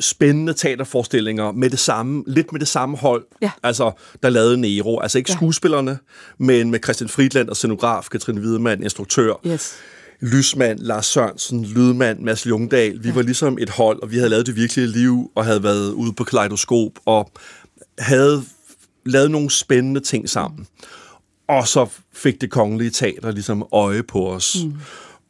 spændende 0.01 0.53
teaterforestillinger 0.53 1.53
med 1.53 1.71
det 1.71 1.79
samme, 1.79 2.25
lidt 2.27 2.53
med 2.53 2.61
det 2.61 2.69
samme 2.69 2.97
hold, 2.97 3.25
Ja. 3.43 3.51
altså 3.63 3.93
der 4.23 4.29
lavede 4.29 4.57
Nero, 4.61 5.01
altså 5.01 5.19
ikke 5.19 5.31
Ja. 5.31 5.37
skuespillerne, 5.37 5.99
men 6.39 6.71
med 6.71 6.81
Christian 6.85 7.09
Friedland 7.09 7.49
og 7.49 7.57
scenograf, 7.57 8.09
Katrine 8.11 8.41
Wiedemann, 8.41 8.83
instruktør, 8.83 9.35
Yes. 9.47 9.75
Lysmand, 10.21 10.79
Lars 10.79 11.07
Sørensen, 11.07 11.65
lydmand, 11.65 12.21
Mads 12.21 12.47
Jungdal. 12.47 13.03
Vi 13.03 13.09
ja. 13.09 13.15
var 13.15 13.23
ligesom 13.23 13.59
et 13.61 13.71
hold, 13.71 14.03
og 14.03 14.11
vi 14.11 14.17
havde 14.17 14.29
lavet 14.29 14.47
det 14.47 14.57
virkelige 14.57 14.87
liv, 14.87 15.31
og 15.35 15.45
havde 15.45 15.63
været 15.63 15.93
ude 15.93 16.13
på 16.13 16.25
Kaleidoskop, 16.25 16.93
og 17.07 17.31
havde 17.99 18.43
lavet 19.07 19.31
nogle 19.31 19.51
spændende 19.51 20.01
ting 20.01 20.29
sammen. 20.29 20.67
Og 21.49 21.69
så 21.69 21.87
fik 22.13 22.41
det 22.41 22.51
kongelige 22.51 22.91
teater 22.91 23.31
ligesom 23.31 23.67
øje 23.73 24.03
på 24.03 24.33
os. 24.33 24.57
Mm. 24.65 24.75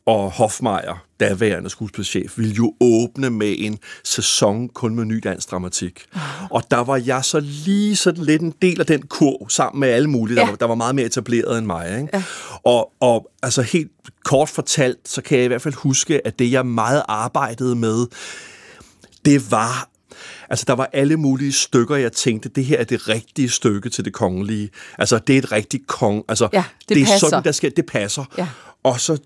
Og 0.06 0.30
Hofmeier, 0.30 1.04
daværende 1.20 1.70
skuespilchef, 1.70 2.38
ville 2.38 2.52
jo 2.54 2.74
åbne 2.80 3.30
med 3.30 3.54
en 3.58 3.78
sæson 4.04 4.68
kun 4.68 4.94
med 4.94 5.04
ny 5.04 5.20
dansk 5.24 5.50
dramatik. 5.50 6.04
Og 6.50 6.62
der 6.70 6.76
var 6.84 6.96
jeg 6.96 7.24
så 7.24 7.40
lige 7.40 7.96
sådan 7.96 8.24
lidt 8.24 8.42
en 8.42 8.54
del 8.62 8.80
af 8.80 8.86
den 8.86 9.02
kurv, 9.02 9.48
sammen 9.48 9.80
med 9.80 9.88
alle 9.88 10.10
mulige, 10.10 10.36
der, 10.36 10.42
Ja. 10.42 10.48
var, 10.48 10.56
der 10.56 10.66
var 10.66 10.74
meget 10.74 10.94
mere 10.94 11.06
etableret 11.06 11.58
end 11.58 11.66
mig. 11.66 11.96
Ikke? 12.00 12.08
Ja. 12.14 12.22
Og, 12.64 12.92
og 13.00 13.30
altså 13.42 13.62
helt 13.62 13.90
kort 14.24 14.48
fortalt, 14.48 14.98
så 15.08 15.22
kan 15.22 15.36
jeg 15.38 15.44
i 15.44 15.48
hvert 15.48 15.62
fald 15.62 15.74
huske, 15.74 16.26
at 16.26 16.38
det 16.38 16.52
jeg 16.52 16.66
meget 16.66 17.02
arbejdede 17.08 17.74
med, 17.76 18.06
det 19.24 19.50
var 19.50 19.86
Altså, 20.50 20.64
der 20.68 20.72
var 20.72 20.90
alle 20.92 21.16
mulige 21.16 21.52
stykker, 21.52 21.96
jeg 21.96 22.12
tænkte, 22.12 22.48
det 22.48 22.64
her 22.64 22.78
er 22.78 22.84
det 22.84 23.08
rigtige 23.08 23.48
stykke 23.48 23.88
til 23.90 24.04
det 24.04 24.12
kongelige. 24.12 24.70
Altså, 24.98 25.18
det 25.18 25.34
er 25.34 25.38
et 25.38 25.52
rigtigt 25.52 25.86
kong. 25.86 26.24
Altså, 26.28 26.48
Ja, 26.52 26.64
det 26.80 26.88
det 26.88 27.02
er 27.02 27.06
passer. 27.06 27.28
sådan, 27.28 27.44
der 27.44 27.52
skal, 27.52 27.72
det 27.76 27.86
passer. 27.86 28.24
Ja. 28.38 28.48
Og 28.84 29.00
så 29.00 29.18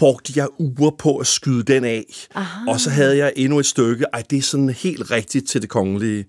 brugte 0.00 0.32
jeg 0.36 0.46
uger 0.58 0.90
på 0.98 1.16
at 1.16 1.26
skyde 1.26 1.62
den 1.62 1.84
af. 1.84 2.04
Aha. 2.34 2.60
Og 2.68 2.80
så 2.80 2.90
havde 2.90 3.16
jeg 3.16 3.32
endnu 3.36 3.58
et 3.58 3.66
stykke, 3.66 4.04
ej, 4.12 4.22
det 4.30 4.38
er 4.38 4.42
sådan 4.42 4.70
helt 4.70 5.10
rigtigt 5.10 5.48
til 5.48 5.62
det 5.62 5.68
kongelige. 5.70 6.24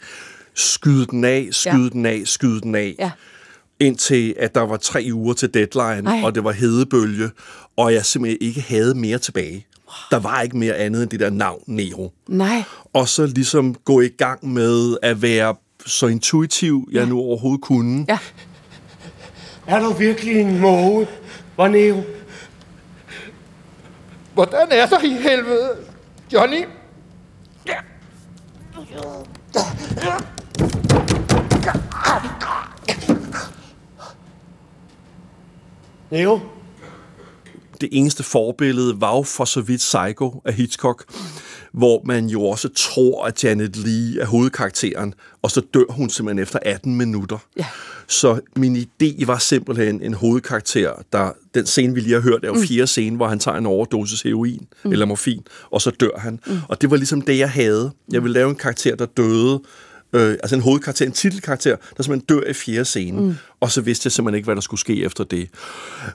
Skyde 0.54 1.06
den 1.06 1.24
af, 1.24 1.48
skyde 1.52 1.84
Ja. 1.84 1.90
den 1.90 2.06
af, 2.06 2.22
skyde 2.26 2.62
den 2.62 2.76
af. 2.76 2.96
Ja. 3.00 3.12
Indtil 3.80 4.34
at 4.40 4.56
der 4.56 4.62
var 4.62 4.78
tre 4.78 5.10
uger 5.14 5.34
til 5.34 5.54
deadline, 5.54 6.10
Ej. 6.10 6.22
og 6.24 6.36
det 6.36 6.44
var 6.44 6.52
hedebølge, 6.52 7.30
og 7.78 7.94
jeg 7.94 8.06
simpelthen 8.06 8.38
ikke 8.42 8.62
havde 8.62 8.96
mere 8.96 9.18
tilbage. 9.18 9.66
Der 10.12 10.20
var 10.20 10.42
ikke 10.42 10.58
mere 10.58 10.76
andet 10.76 11.02
end 11.02 11.10
det 11.10 11.20
der 11.20 11.30
navn, 11.30 11.62
Nero 11.68 12.12
Nej. 12.28 12.64
og 12.94 13.08
så 13.10 13.26
ligesom 13.26 13.76
gå 13.86 14.02
i 14.02 14.08
gang 14.08 14.48
med 14.54 14.98
at 15.02 15.22
være 15.22 15.56
så 15.86 16.08
intuitiv, 16.08 16.90
jeg 16.92 17.06
nu 17.06 17.20
overhovedet 17.20 17.62
kunne. 17.62 18.06
Ja. 18.10 18.18
Er 19.68 19.80
du 19.80 19.94
virkelig 19.94 20.36
en 20.42 20.60
måge, 20.60 21.08
var 21.58 21.68
Nero? 21.68 22.02
Hvordan 24.34 24.68
er 24.72 24.86
der 24.86 25.00
i 25.04 25.14
helvede, 25.14 25.78
Johnny? 26.34 26.66
Nero? 36.12 36.40
Det 37.82 37.90
eneste 37.92 38.24
forbillede 38.24 39.02
var 39.02 39.16
jo 39.16 39.24
for 39.24 39.46
så 39.46 39.62
vidt 39.62 39.80
Psycho 39.80 40.42
af 40.46 40.54
Hitchcock, 40.54 41.06
hvor 41.72 42.02
man 42.06 42.28
jo 42.28 42.44
også 42.44 42.70
tror, 42.70 43.26
at 43.26 43.44
Janet 43.44 43.78
Leigh 43.78 44.18
er 44.18 44.26
hovedkarakteren, 44.26 45.14
og 45.42 45.52
så 45.52 45.62
dør 45.74 45.84
hun 45.90 46.10
simpelthen 46.10 46.44
efter 46.44 46.60
18 46.62 46.96
minutter. 46.96 47.38
Ja. 47.58 47.66
Så 48.08 48.40
min 48.56 48.76
idé 48.78 49.26
var 49.26 49.38
simpelthen 49.38 50.02
en 50.02 50.14
hovedkarakter, 50.14 50.94
der, 51.14 51.32
den 51.56 51.66
scene, 51.66 51.94
vi 51.94 52.00
lige 52.00 52.14
har 52.14 52.22
hørt, 52.22 52.44
er 52.44 52.48
jo 52.48 52.54
Mm. 52.54 52.64
fjerde 52.64 52.88
scene, 52.88 53.16
hvor 53.16 53.28
han 53.28 53.40
tager 53.40 53.58
en 53.58 53.66
overdosis 53.66 54.22
heroin 54.22 54.68
mm. 54.84 54.92
eller 54.92 55.06
morfin, 55.06 55.42
og 55.72 55.82
så 55.82 55.92
dør 55.92 56.20
han. 56.20 56.40
Mm. 56.48 56.58
Og 56.70 56.82
det 56.82 56.92
var 56.92 56.98
ligesom 56.98 57.22
det, 57.22 57.38
jeg 57.38 57.50
havde. 57.50 57.92
Jeg 58.12 58.24
ville 58.24 58.34
lave 58.34 58.50
en 58.50 58.56
karakter, 58.56 58.96
der 58.96 59.06
døde, 59.06 59.62
øh, 60.14 60.32
altså 60.32 60.56
en 60.56 60.62
hovedkarakter, 60.62 61.06
en 61.06 61.12
titelkarakter, 61.12 61.76
der 61.98 62.04
simpelthen 62.04 62.38
dør 62.38 62.50
i 62.50 62.54
fjerde 62.54 62.86
scene, 62.86 63.22
mm. 63.22 63.36
og 63.60 63.72
så 63.72 63.82
vidste 63.82 64.08
jeg 64.08 64.12
simpelthen 64.12 64.36
ikke, 64.38 64.46
hvad 64.46 64.56
der 64.56 64.62
skulle 64.62 64.82
ske 64.82 65.04
efter 65.04 65.24
det. 65.24 65.50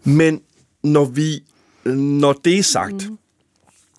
Men 0.04 0.40
når 0.84 1.04
vi, 1.04 1.42
når 1.94 2.32
det 2.32 2.58
er 2.58 2.62
sagt, 2.62 3.10
mm 3.10 3.18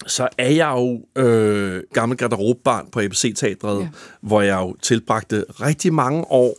så 0.08 0.28
er 0.38 0.50
jeg 0.50 0.72
jo 0.76 1.22
øh, 1.22 1.84
gammel 1.94 2.18
garderobebarn 2.18 2.88
på 2.92 3.00
ABC-teatret, 3.00 3.82
ja. 3.82 3.88
hvor 4.22 4.42
jeg 4.42 4.60
jo 4.60 4.76
tilbragte 4.82 5.46
rigtig 5.62 5.94
mange 5.94 6.32
år 6.32 6.58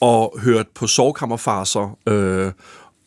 og 0.00 0.38
hørt 0.42 0.66
på 0.74 0.86
sovekammerfarser 0.86 1.98
øh, 2.06 2.52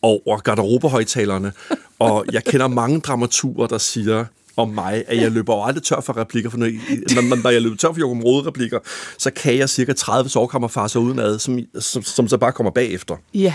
over 0.02 0.38
garderobehøjtalerne. 0.38 1.52
og 1.98 2.24
jeg 2.32 2.44
kender 2.44 2.68
mange 2.68 3.00
dramaturer, 3.00 3.66
der 3.66 3.78
siger 3.78 4.24
om 4.56 4.68
mig, 4.68 5.04
at 5.06 5.16
jeg 5.16 5.32
løber 5.32 5.54
jo 5.54 5.62
aldrig 5.62 5.82
tør 5.82 6.00
for 6.00 6.16
replikker, 6.16 6.50
for 6.50 6.58
når, 6.58 7.36
når, 7.42 7.50
jeg 7.50 7.62
løber 7.62 7.76
tør 7.76 7.92
for 7.92 8.22
Rode 8.24 8.48
replikker, 8.48 8.78
så 9.18 9.30
kan 9.30 9.58
jeg 9.58 9.68
cirka 9.68 9.92
30 9.92 10.30
sovekammerfarser 10.30 11.00
udenad, 11.00 11.38
som, 11.38 11.58
som, 11.78 12.02
som 12.02 12.28
så 12.28 12.38
bare 12.38 12.52
kommer 12.52 12.70
bagefter. 12.70 13.16
Ja. 13.34 13.54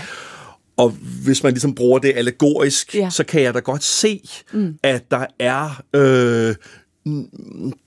Og 0.80 0.90
hvis 1.24 1.42
man 1.42 1.52
ligesom 1.52 1.74
bruger 1.74 1.98
det 1.98 2.12
allegorisk, 2.16 2.94
Ja. 2.94 3.10
så 3.10 3.24
kan 3.24 3.42
jeg 3.42 3.54
da 3.54 3.58
godt 3.58 3.84
se, 3.84 4.20
mm. 4.52 4.74
at 4.82 5.10
der 5.10 5.26
er... 5.38 5.82
Øh, 5.96 6.54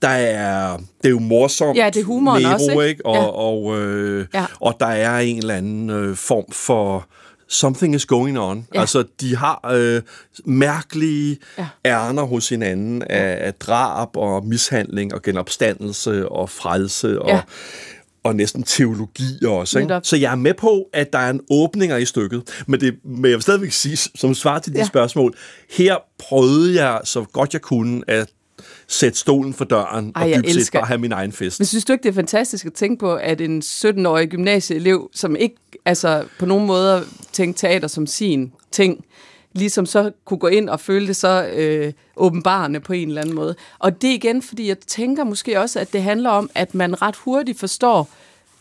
der 0.01 0.07
er, 0.07 0.77
det 0.77 1.05
er 1.05 1.09
jo 1.09 1.19
morsomt. 1.19 1.77
Ja, 1.77 1.89
det 1.93 1.99
er 1.99 2.03
humoren 2.03 2.41
Nero, 2.41 2.53
også, 2.53 2.71
ikke? 2.71 2.85
ikke? 2.85 3.05
Og, 3.05 3.15
Ja. 3.15 3.21
og, 3.25 3.79
øh, 3.81 4.25
Ja. 4.33 4.45
og 4.59 4.75
der 4.79 4.85
er 4.85 5.19
en 5.19 5.37
eller 5.37 5.55
anden 5.55 5.89
øh, 5.89 6.15
form 6.15 6.51
for 6.51 7.07
something 7.47 7.95
is 7.95 8.05
going 8.05 8.39
on. 8.39 8.67
Ja. 8.75 8.79
Altså, 8.79 9.03
de 9.21 9.35
har 9.35 9.71
øh, 9.73 10.01
mærkelige 10.45 11.37
ja. 11.57 11.67
ærner 11.85 12.23
hos 12.23 12.49
hinanden 12.49 13.01
af, 13.01 13.37
af 13.47 13.53
drab 13.53 14.17
og 14.17 14.45
mishandling 14.47 15.13
og 15.13 15.21
genopstandelse 15.21 16.29
og 16.29 16.49
frelse 16.49 17.21
og, 17.21 17.29
Ja. 17.29 17.41
Og 18.23 18.35
næsten 18.35 18.63
teologi 18.63 19.45
også. 19.45 19.79
Ikke? 19.79 19.99
Så 20.03 20.15
jeg 20.17 20.31
er 20.31 20.35
med 20.35 20.53
på, 20.53 20.89
at 20.93 21.13
der 21.13 21.19
er 21.19 21.29
en 21.29 21.41
åbninger 21.51 21.97
i 21.97 22.05
stykket, 22.05 22.43
men, 22.67 22.79
det, 22.81 22.95
men 23.03 23.25
jeg 23.25 23.33
vil 23.33 23.41
stadigvæk 23.41 23.71
sige, 23.71 23.97
som 23.97 24.33
svar 24.33 24.59
til 24.59 24.73
de 24.73 24.77
Ja. 24.79 24.85
spørgsmål, 24.85 25.35
her 25.69 25.95
prøvede 26.19 26.83
jeg 26.83 27.01
så 27.03 27.23
godt 27.33 27.53
jeg 27.53 27.61
kunne 27.61 28.01
at 28.07 28.29
sætte 28.87 29.19
stolen 29.19 29.53
for 29.53 29.65
døren 29.65 30.11
Ej, 30.15 30.21
og 30.23 30.37
dybt 30.37 30.49
set 30.49 30.55
elsker- 30.57 30.79
bare 30.79 30.87
have 30.87 30.97
min 30.97 31.11
egen 31.11 31.31
fest. 31.31 31.59
Men 31.59 31.65
synes 31.65 31.85
du 31.85 31.93
ikke, 31.93 32.03
det 32.03 32.09
er 32.09 32.13
fantastisk 32.13 32.65
at 32.65 32.73
tænke 32.73 32.99
på, 32.99 33.15
at 33.15 33.41
en 33.41 33.59
17-årig 33.65 34.29
gymnasieelev, 34.29 35.09
som 35.13 35.35
ikke 35.35 35.55
altså, 35.85 36.23
på 36.39 36.45
nogen 36.45 36.67
måde 36.67 37.03
tænkte 37.31 37.67
teater 37.67 37.87
som 37.87 38.07
sin 38.07 38.51
ting, 38.71 39.05
ligesom 39.53 39.85
så 39.85 40.11
kunne 40.25 40.37
gå 40.37 40.47
ind 40.47 40.69
og 40.69 40.79
føle 40.79 41.07
det 41.07 41.15
så 41.15 41.45
øh, 41.45 41.93
åbenbarende 42.15 42.79
på 42.79 42.93
en 42.93 43.07
eller 43.07 43.21
anden 43.21 43.35
måde. 43.35 43.55
Og 43.79 44.01
det 44.01 44.07
igen, 44.07 44.41
fordi 44.41 44.67
jeg 44.67 44.79
tænker 44.79 45.23
måske 45.23 45.59
også, 45.59 45.79
at 45.79 45.93
det 45.93 46.03
handler 46.03 46.29
om, 46.29 46.49
at 46.55 46.75
man 46.75 47.01
ret 47.01 47.15
hurtigt 47.15 47.59
forstår 47.59 48.09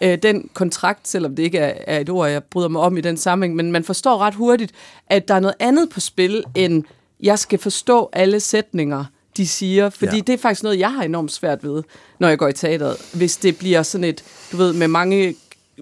øh, 0.01 0.19
den 0.23 0.51
kontrakt, 0.55 1.09
selvom 1.09 1.37
det 1.37 1.43
ikke 1.43 1.59
er, 1.59 1.75
er 1.87 2.01
et 2.01 2.11
ord, 2.11 2.29
jeg 2.29 2.45
bryder 2.45 2.69
mig 2.69 2.81
om 2.81 2.97
i 2.97 3.01
den 3.01 3.17
sammenhæng, 3.17 3.57
men 3.57 3.73
man 3.73 3.85
forstår 3.85 4.19
ret 4.19 4.35
hurtigt, 4.35 4.73
at 5.07 5.29
der 5.29 5.35
er 5.35 5.41
noget 5.41 5.57
andet 5.59 5.91
på 5.91 6.01
spil, 6.01 6.45
end 6.55 6.85
jeg 7.21 7.39
skal 7.39 7.59
forstå 7.59 8.11
alle 8.13 8.41
sætninger, 8.41 9.05
de 9.37 9.49
siger, 9.49 9.91
fordi 9.91 10.17
ja. 10.17 10.23
det 10.23 10.33
er 10.33 10.39
faktisk 10.39 10.63
noget, 10.63 10.79
jeg 10.79 10.93
har 10.93 11.03
enormt 11.03 11.33
svært 11.33 11.65
ved, 11.65 11.83
når 12.19 12.29
jeg 12.29 12.39
går 12.39 12.49
i 12.49 12.53
teateret. 12.53 12.97
Hvis 13.15 13.37
det 13.37 13.59
bliver 13.59 13.83
sådan 13.83 14.05
et, 14.05 14.25
du 14.53 14.57
ved, 14.57 14.73
med 14.73 14.89
mange 14.89 15.35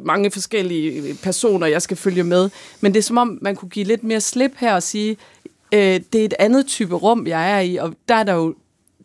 mange 0.04 0.30
forskellige 0.30 1.14
personer, 1.22 1.66
jeg 1.66 1.82
skal 1.82 1.96
følge 1.96 2.24
med. 2.24 2.50
Men 2.80 2.92
det 2.94 2.98
er 2.98 3.02
som 3.02 3.18
om, 3.18 3.38
man 3.42 3.56
kunne 3.56 3.68
give 3.68 3.84
lidt 3.86 4.04
mere 4.04 4.20
slip 4.20 4.52
her 4.58 4.74
og 4.74 4.82
sige, 4.82 5.16
øh, 5.72 6.00
det 6.12 6.14
er 6.14 6.24
et 6.24 6.34
andet 6.38 6.66
type 6.66 6.94
rum, 6.94 7.26
jeg 7.26 7.50
er 7.50 7.60
i, 7.60 7.76
og 7.76 7.94
der 8.08 8.14
er 8.14 8.22
der 8.24 8.34
jo 8.34 8.54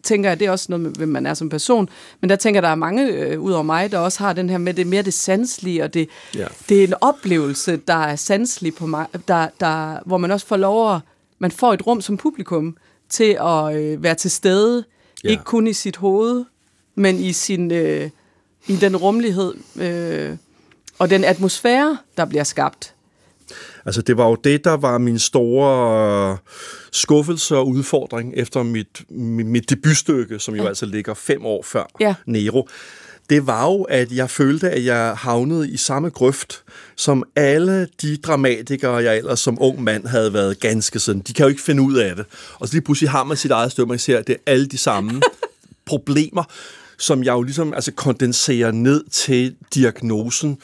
tænker 0.04 0.30
jeg, 0.30 0.40
det 0.40 0.48
er 0.48 0.52
også 0.52 0.66
noget 0.70 0.84
med, 0.84 0.92
hvem 0.92 1.10
man 1.10 1.26
er 1.26 1.34
som 1.34 1.50
person. 1.50 1.90
Men 2.22 2.30
der 2.30 2.36
tænker 2.36 2.62
der 2.62 2.68
er 2.68 2.76
mange 2.76 3.08
øh, 3.08 3.40
ud 3.42 3.52
over 3.52 3.64
mig, 3.64 3.92
der 3.92 3.98
også 4.00 4.20
har 4.20 4.34
den 4.34 4.50
her 4.50 4.58
med 4.58 4.74
det 4.74 4.88
mere 4.88 5.02
det 5.02 5.14
sanselige, 5.14 5.84
og 5.84 5.94
det, 5.94 6.10
Ja. 6.36 6.48
det 6.70 6.80
er 6.84 6.88
en 6.88 6.94
oplevelse, 7.02 7.78
der 7.88 7.94
er 7.94 8.16
sanselig 8.16 8.76
på 8.76 8.86
mig, 8.88 9.06
der, 9.28 9.48
der, 9.60 10.00
hvor 10.06 10.18
man 10.18 10.32
også 10.32 10.48
får 10.48 10.58
lov 10.58 10.96
at, 10.96 11.02
man 11.40 11.52
får 11.52 11.74
et 11.74 11.88
rum 11.88 12.02
som 12.02 12.18
publikum 12.18 12.78
til 13.10 13.38
at 13.42 13.76
øh, 13.76 14.04
være 14.04 14.16
til 14.16 14.32
stede, 14.32 14.84
ja. 15.24 15.30
ikke 15.30 15.44
kun 15.44 15.68
i 15.68 15.74
sit 15.74 15.98
hoved, 15.98 16.46
men 16.96 17.20
i 17.20 17.34
sin 17.34 17.72
øh, 17.72 18.10
i 18.68 18.76
den 18.76 18.96
rummelighed 18.98 19.54
øh, 19.76 20.38
og 21.00 21.10
den 21.10 21.24
atmosfære, 21.24 21.98
der 22.18 22.26
bliver 22.26 22.44
skabt. 22.44 22.94
Altså, 23.86 24.02
det 24.02 24.18
var 24.18 24.28
jo 24.28 24.36
det, 24.36 24.64
der 24.64 24.78
var 24.78 24.98
min 24.98 25.20
store 25.20 26.32
øh, 26.32 26.38
skuffelse 26.92 27.56
og 27.58 27.68
udfordring 27.68 28.34
efter 28.36 28.64
mit, 28.64 28.88
mit, 29.10 29.46
mit 29.46 29.70
debutstykke, 29.70 30.40
som 30.40 30.56
jo 30.56 30.62
Ja. 30.64 30.68
altså 30.68 30.86
ligger 30.86 31.14
fem 31.14 31.46
år 31.46 31.64
før 31.64 31.84
Ja. 32.00 32.16
Nero. 32.26 32.68
Det 33.30 33.48
var 33.48 33.66
jo, 33.72 33.82
at 33.82 34.12
jeg 34.12 34.30
følte, 34.30 34.70
at 34.70 34.86
jeg 34.86 35.14
havnede 35.18 35.70
i 35.70 35.78
samme 35.78 36.10
grøft, 36.10 36.64
som 36.96 37.24
alle 37.36 37.88
de 38.02 38.18
dramatikere, 38.18 38.96
jeg 38.96 39.18
ellers 39.18 39.40
som 39.40 39.58
ung 39.62 39.84
mand 39.84 40.08
havde 40.08 40.34
været 40.34 40.60
ganske 40.60 41.00
sådan. 41.00 41.22
De 41.22 41.34
kan 41.34 41.44
jo 41.44 41.50
ikke 41.50 41.62
finde 41.62 41.82
ud 41.82 41.96
af 41.96 42.16
det. 42.16 42.26
Og 42.60 42.68
så 42.68 42.74
lige 42.74 42.82
pludselig 42.84 43.10
har 43.10 43.24
man 43.24 43.38
sit 43.38 43.52
eget 43.52 43.72
stykke, 43.72 43.90
man 43.90 44.00
ser, 44.00 44.18
at 44.20 44.28
det 44.28 44.34
er 44.34 44.52
alle 44.52 44.66
de 44.68 44.78
samme 44.78 45.22
problemer, 45.86 46.44
som 46.98 47.24
jeg 47.24 47.34
jo 47.34 47.42
ligesom 47.42 47.74
altså, 47.74 47.92
kondenserer 47.92 48.72
ned 48.72 49.04
til 49.12 49.56
diagnosen, 49.74 50.58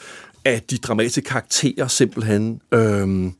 at 0.44 0.70
de 0.70 0.78
dramatiske 0.78 1.20
karakterer 1.20 1.86
simpelthen 1.86 2.60
øhm, 2.72 3.32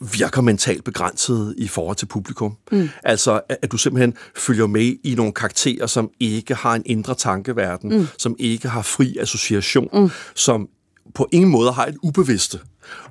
virker 0.00 0.40
mentalt 0.40 0.84
begrænset 0.84 1.54
i 1.58 1.68
forhold 1.68 1.96
til 1.96 2.06
publikum. 2.06 2.56
Mm. 2.72 2.88
Altså, 3.04 3.40
at, 3.48 3.56
at 3.62 3.72
du 3.72 3.76
simpelthen 3.76 4.14
følger 4.36 4.66
med 4.66 4.96
i 5.04 5.14
nogle 5.14 5.32
karakterer, 5.32 5.86
som 5.86 6.10
ikke 6.20 6.54
har 6.54 6.74
en 6.74 6.82
indre 6.86 7.14
tankeverden, 7.14 7.98
mm. 7.98 8.06
som 8.18 8.36
ikke 8.38 8.68
har 8.68 8.82
fri 8.82 9.16
association, 9.20 9.88
mm. 9.92 10.10
som 10.34 10.68
på 11.14 11.28
ingen 11.32 11.50
måde 11.50 11.72
har 11.72 11.86
et 11.86 11.96
ubevidste, 12.02 12.58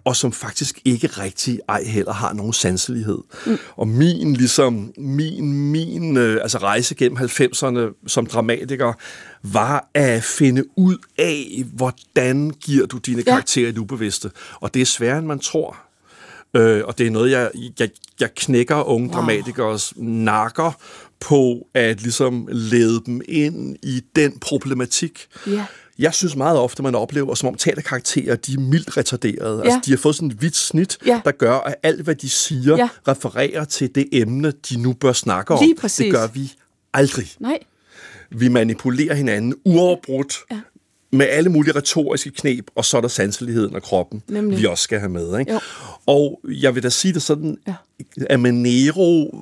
og 0.03 0.15
som 0.15 0.31
faktisk 0.31 0.79
ikke 0.85 1.07
rigtig 1.07 1.59
ej 1.69 1.83
heller 1.83 2.13
har 2.13 2.33
nogen 2.33 2.53
sanselighed. 2.53 3.17
Mm. 3.45 3.57
Og 3.75 3.87
min, 3.87 4.33
ligesom, 4.33 4.93
min, 4.97 5.53
min 5.53 6.17
øh, 6.17 6.41
altså 6.41 6.57
rejse 6.57 6.95
gennem 6.95 7.17
90'erne 7.17 8.03
som 8.07 8.25
dramatiker, 8.25 8.93
var 9.43 9.89
at 9.93 10.23
finde 10.23 10.63
ud 10.77 10.97
af, 11.17 11.63
hvordan 11.73 12.49
giver 12.49 12.85
du 12.85 12.97
dine 12.97 13.17
Ja. 13.17 13.31
karakterer 13.31 13.69
et 13.69 13.77
ubevidste. 13.77 14.31
Og 14.53 14.73
det 14.73 14.81
er 14.81 14.85
sværere, 14.85 15.17
end 15.17 15.27
man 15.27 15.39
tror. 15.39 15.77
Øh, 16.53 16.81
og 16.85 16.97
det 16.97 17.07
er 17.07 17.11
noget, 17.11 17.31
jeg, 17.31 17.51
jeg, 17.79 17.89
jeg 18.19 18.29
knækker 18.35 18.83
unge 18.83 19.07
wow. 19.07 19.15
dramatikers 19.15 19.93
nakker 19.97 20.71
på 21.19 21.67
at 21.73 22.01
ligesom 22.01 22.47
lede 22.51 23.01
dem 23.05 23.21
ind 23.27 23.75
i 23.83 24.01
den 24.15 24.39
problematik. 24.39 25.27
Ja. 25.47 25.65
Jeg 25.99 26.13
synes 26.13 26.35
meget 26.35 26.59
ofte, 26.59 26.83
man 26.83 26.95
oplever, 26.95 27.35
som 27.35 27.49
om 27.49 27.55
teaterkarakterer, 27.55 28.35
de 28.35 28.53
er 28.53 28.59
mildt 28.59 28.97
retarderede. 28.97 29.57
Ja. 29.57 29.69
Ja. 29.69 29.73
Altså, 29.75 29.79
de 29.85 29.91
har 29.91 29.97
fået 29.97 30.15
sådan 30.15 30.29
et 30.31 30.35
hvidt 30.37 30.55
snit, 30.55 30.97
Ja. 31.05 31.21
der 31.25 31.31
gør, 31.31 31.53
at 31.53 31.75
alt, 31.83 32.01
hvad 32.01 32.15
de 32.15 32.29
siger, 32.29 32.77
Ja. 32.77 32.89
refererer 33.07 33.65
til 33.65 33.95
det 33.95 34.05
emne, 34.11 34.51
de 34.69 34.81
nu 34.81 34.93
bør 34.93 35.13
snakke 35.13 35.53
om. 35.53 35.63
Lige 35.63 35.75
præcis. 35.75 36.03
Det 36.03 36.13
gør 36.13 36.27
vi 36.27 36.53
aldrig. 36.93 37.27
Nej. 37.39 37.57
Vi 38.31 38.47
manipulerer 38.47 39.15
hinanden 39.15 39.53
uafbrudt 39.65 40.35
Ja. 40.51 40.59
med 41.11 41.25
alle 41.29 41.49
mulige 41.49 41.75
retoriske 41.75 42.29
knep, 42.31 42.71
og 42.75 42.85
så 42.85 42.97
er 42.97 43.01
der 43.01 43.07
sanseligheden 43.07 43.75
og 43.75 43.83
kroppen, 43.83 44.23
Nemlig. 44.27 44.59
vi 44.59 44.65
også 44.65 44.83
skal 44.83 44.99
have 44.99 45.09
med. 45.11 45.39
Ikke? 45.39 45.53
Jo. 45.53 45.59
Og 46.05 46.39
jeg 46.45 46.75
vil 46.75 46.83
da 46.83 46.89
sige 46.89 47.13
det 47.13 47.21
sådan, 47.21 47.57
Ja. 47.67 47.73
at 48.29 48.39
med 48.39 48.51
Nero 48.51 49.37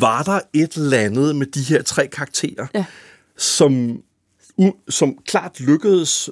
var 0.00 0.22
der 0.22 0.40
et 0.52 0.72
eller 0.74 0.98
andet 0.98 1.36
med 1.36 1.46
de 1.46 1.60
her 1.62 1.82
tre 1.82 2.06
karakterer, 2.06 2.66
Ja. 2.74 2.84
som, 3.36 4.00
som 4.88 5.18
klart 5.26 5.60
lykkedes 5.60 6.30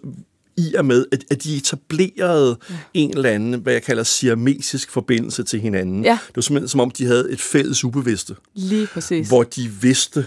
i 0.56 0.74
og 0.74 0.84
med, 0.84 1.04
at, 1.12 1.24
at 1.30 1.44
de 1.44 1.56
etablerede 1.56 2.56
ja. 2.70 2.74
en 2.94 3.10
eller 3.16 3.30
anden, 3.30 3.60
hvad 3.60 3.72
jeg 3.72 3.82
kalder 3.82 4.02
siamesisk 4.02 4.90
forbindelse 4.90 5.42
til 5.42 5.60
hinanden. 5.60 6.04
Ja. 6.04 6.18
Det 6.28 6.36
var 6.36 6.42
simpelthen 6.42 6.68
som 6.68 6.80
om, 6.80 6.90
de 6.90 7.06
havde 7.06 7.30
et 7.30 7.40
fælles 7.40 7.84
ubevidste 7.84 8.34
Lige 8.54 8.86
præcis. 8.86 9.28
hvor 9.28 9.42
de 9.42 9.68
vidste 9.80 10.26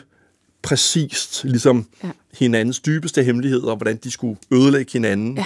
præcist 0.62 1.44
ligesom 1.44 1.86
ja. 2.04 2.10
Hinandens 2.38 2.80
dybeste 2.80 3.24
hemmeligheder, 3.24 3.68
og 3.70 3.76
hvordan 3.78 3.98
de 4.04 4.12
skulle 4.12 4.38
ødelægge 4.54 4.92
hinanden. 4.94 5.38
Ja. 5.38 5.46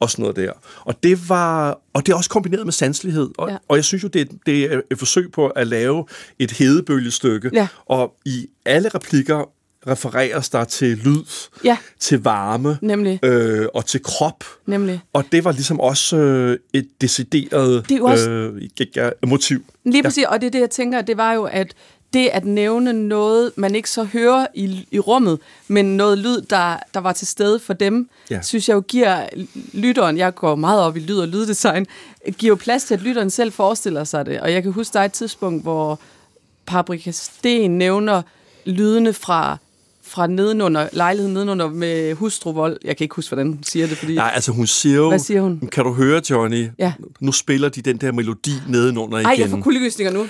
Og 0.00 0.10
sådan 0.10 0.22
noget 0.22 0.36
der. 0.36 0.52
Og 0.80 1.02
det 1.02 1.28
var, 1.28 1.80
og 1.92 2.06
det 2.06 2.12
er 2.12 2.16
også 2.16 2.30
kombineret 2.30 2.64
med 2.66 2.72
sanselighed. 2.72 3.30
Og, 3.38 3.50
ja. 3.50 3.56
Og 3.68 3.76
jeg 3.76 3.84
synes 3.84 4.02
jo, 4.02 4.08
det, 4.08 4.20
er- 4.20 4.34
det 4.46 4.72
er 4.72 4.80
et 4.90 4.98
forsøg 4.98 5.32
på 5.32 5.46
at 5.46 5.66
lave 5.66 6.04
et 6.38 6.50
hedebølgestykke. 6.50 7.50
Ja. 7.52 7.68
Og 7.86 8.14
i 8.24 8.46
alle 8.64 8.88
replikker 8.88 9.50
refereres 9.86 10.48
der 10.48 10.64
til 10.64 10.96
lyd, 10.96 11.24
Ja. 11.64 11.76
til 12.00 12.22
varme 12.22 12.78
Nemlig. 12.82 13.18
øh, 13.24 13.66
og 13.74 13.86
til 13.86 14.02
krop. 14.02 14.44
Nemlig. 14.66 15.00
Og 15.12 15.24
det 15.32 15.44
var 15.44 15.52
ligesom 15.52 15.80
også 15.80 16.16
øh, 16.16 16.58
et 16.72 16.88
decideret 17.00 17.88
Det 17.88 17.98
er 17.98 18.02
også- 18.02 18.30
øh, 18.30 18.62
ja, 18.96 19.10
motiv. 19.26 19.64
Lige 19.84 20.02
præcis, 20.02 20.24
og 20.28 20.40
det 20.40 20.46
er 20.46 20.50
det, 20.50 20.60
jeg 20.60 20.70
tænker, 20.70 21.00
det 21.02 21.16
var 21.16 21.32
jo, 21.32 21.44
at 21.44 21.74
det 22.12 22.28
at 22.32 22.44
nævne 22.44 22.92
noget, 22.92 23.52
man 23.56 23.74
ikke 23.74 23.90
så 23.90 24.04
hører 24.04 24.46
i, 24.54 24.86
i 24.90 24.98
rummet, 24.98 25.38
men 25.68 25.96
noget 25.96 26.18
lyd, 26.18 26.40
der, 26.40 26.76
der 26.94 27.00
var 27.00 27.12
til 27.12 27.26
stede 27.26 27.58
for 27.58 27.72
dem, 27.72 28.08
Ja. 28.30 28.34
ja. 28.34 28.42
synes 28.42 28.68
jeg 28.68 28.74
jo 28.74 28.80
giver 28.80 29.26
lytteren, 29.72 30.18
jeg 30.18 30.34
går 30.34 30.54
meget 30.54 30.80
op 30.82 30.96
i 30.96 31.00
lyd 31.00 31.18
og 31.18 31.28
lyddesign, 31.28 31.86
giver 32.38 32.48
jo 32.50 32.54
plads 32.56 32.84
til, 32.84 32.94
at 32.94 33.00
lytteren 33.02 33.30
selv 33.30 33.52
forestiller 33.52 34.04
sig 34.04 34.26
det. 34.26 34.40
Og 34.40 34.52
jeg 34.52 34.62
kan 34.62 34.72
huske, 34.72 34.92
der 34.92 35.00
er 35.00 35.04
et 35.04 35.12
tidspunkt, 35.12 35.62
hvor 35.62 36.00
Paprika 36.66 37.10
Sten 37.10 37.78
nævner 37.78 38.22
lydene 38.66 39.12
fra 39.12 39.56
fra 40.10 40.26
nedenunder, 40.26 40.88
lejligheden 40.92 41.34
nedenunder 41.34 41.68
med 41.68 42.14
hustruvold. 42.14 42.78
Jeg 42.84 42.96
kan 42.96 43.04
ikke 43.04 43.14
huske, 43.14 43.28
hvordan 43.28 43.46
hun 43.46 43.62
siger 43.62 43.86
det, 43.86 43.96
fordi... 43.96 44.14
Nej, 44.14 44.30
altså 44.34 44.52
hun 44.52 44.66
siger 44.66 44.96
jo... 44.96 45.08
Hvad 45.08 45.18
siger 45.18 45.40
hun? 45.40 45.68
Kan 45.72 45.84
du 45.84 45.92
høre, 45.92 46.22
Johnny? 46.30 46.68
Ja. 46.78 46.92
Nu 47.20 47.32
spiller 47.32 47.68
de 47.68 47.82
den 47.82 47.96
der 47.96 48.12
melodi 48.12 48.52
nedenunder 48.68 49.18
Ej, 49.18 49.32
igen. 49.32 49.40
jeg 49.40 49.50
får 49.50 49.60
kuldegysninger 49.60 50.12
nu. 50.12 50.26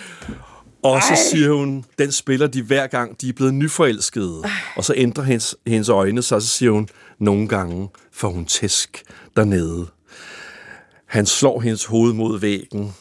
Og 0.83 1.03
så 1.03 1.23
siger 1.31 1.53
hun, 1.53 1.85
den 1.99 2.13
spiller 2.13 2.47
de 2.47 2.63
hver 2.63 2.87
gang, 2.87 3.21
de 3.21 3.29
er 3.29 3.33
blevet 3.33 3.55
nyforelskede. 3.55 4.43
Og 4.77 4.85
så 4.85 4.95
ændrer 4.97 5.25
hendes, 5.25 5.57
hendes 5.67 5.89
øjne 5.89 6.23
sig, 6.23 6.43
så 6.43 6.49
siger 6.49 6.71
hun, 6.71 6.89
nogle 7.19 7.49
gange 7.49 7.89
får 8.13 8.29
hun 8.31 8.45
tæsk 8.45 9.03
dernede. 9.37 9.87
Han 11.07 11.27
slår 11.27 11.61
hendes 11.61 11.85
hoved 11.85 12.13
mod 12.13 12.41
væggen 12.41 12.93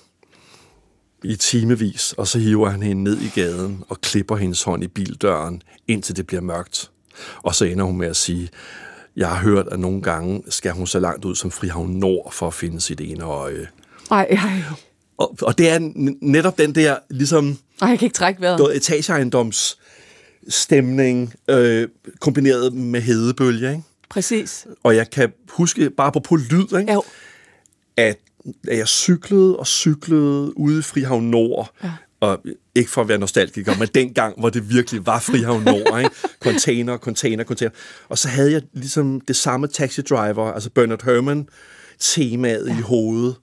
i 1.23 1.36
timevis, 1.36 2.13
og 2.17 2.27
så 2.27 2.39
hiver 2.39 2.69
han 2.69 2.84
hende 2.84 3.03
ned 3.03 3.17
i 3.21 3.27
gaden 3.36 3.84
og 3.89 4.01
klipper 4.01 4.36
hendes 4.36 4.63
hånd 4.63 4.84
i 4.84 4.88
bildøren, 4.88 5.62
indtil 5.88 6.15
det 6.17 6.27
bliver 6.27 6.41
mørkt. 6.41 6.91
Og 7.38 7.55
så 7.55 7.65
ender 7.65 7.86
hun 7.86 7.97
med 7.97 8.08
at 8.08 8.15
sige, 8.15 8.49
jeg 9.15 9.29
har 9.29 9.41
hørt, 9.43 9.67
at 9.71 9.79
nogle 9.79 10.01
gange 10.01 10.43
skal 10.49 10.71
hun 10.71 10.88
så 10.88 10.99
langt 10.99 11.25
ud 11.25 11.36
som 11.36 11.51
Frihavn 11.51 11.89
Nord 11.89 12.32
for 12.34 12.47
at 12.47 12.53
finde 12.53 12.82
sit 12.82 13.01
ene 13.01 13.23
øje. 13.23 13.67
Ej, 14.12 14.27
ej, 14.29 14.62
Og, 15.17 15.36
og 15.41 15.58
det 15.58 15.69
er 15.69 15.79
netop 16.21 16.58
den 16.58 16.75
der, 16.75 16.97
ligesom, 17.10 17.58
ej, 17.82 17.89
jeg 17.89 17.99
kan 17.99 18.05
ikke 18.05 18.15
trække 18.15 18.41
vejret. 18.41 18.75
etageejendoms 18.75 19.77
stemning 20.47 21.34
øh, 21.49 21.88
kombineret 22.19 22.73
med 22.73 23.01
hedebølge, 23.01 23.69
ikke? 23.71 23.84
Præcis. 24.10 24.67
Og 24.84 24.95
jeg 24.95 25.10
kan 25.10 25.34
huske, 25.49 25.89
bare 25.89 26.12
på, 26.12 26.19
på 26.19 26.36
lyd, 26.36 26.77
ikke? 26.79 26.93
Jo. 26.93 27.03
At, 27.97 28.17
at 28.67 28.78
jeg 28.78 28.88
cyklede 28.88 29.58
og 29.58 29.67
cyklede 29.67 30.58
ude 30.58 30.80
i 30.80 30.82
Frihavn 30.82 31.23
Nord, 31.23 31.71
ja. 31.84 31.91
og 32.19 32.39
ikke 32.75 32.89
for 32.89 33.02
at 33.02 33.08
være 33.08 33.17
nostalgiker, 33.17 33.78
men 33.80 33.88
dengang, 33.95 34.39
hvor 34.39 34.49
det 34.49 34.69
virkelig 34.69 35.06
var 35.06 35.19
Frihavn 35.19 35.63
Nord, 35.63 35.99
ikke? 35.99 36.15
Container, 36.43 36.97
container, 36.97 37.43
container. 37.43 37.71
Og 38.10 38.17
så 38.17 38.28
havde 38.28 38.52
jeg 38.52 38.62
ligesom 38.73 39.21
det 39.21 39.36
samme 39.36 39.67
taxi 39.67 40.02
driver, 40.02 40.52
altså 40.52 40.69
Bernard 40.69 41.04
Herrmann, 41.04 41.49
temaet 41.99 42.67
ja. 42.67 42.78
i 42.78 42.82
hovedet. 42.82 43.36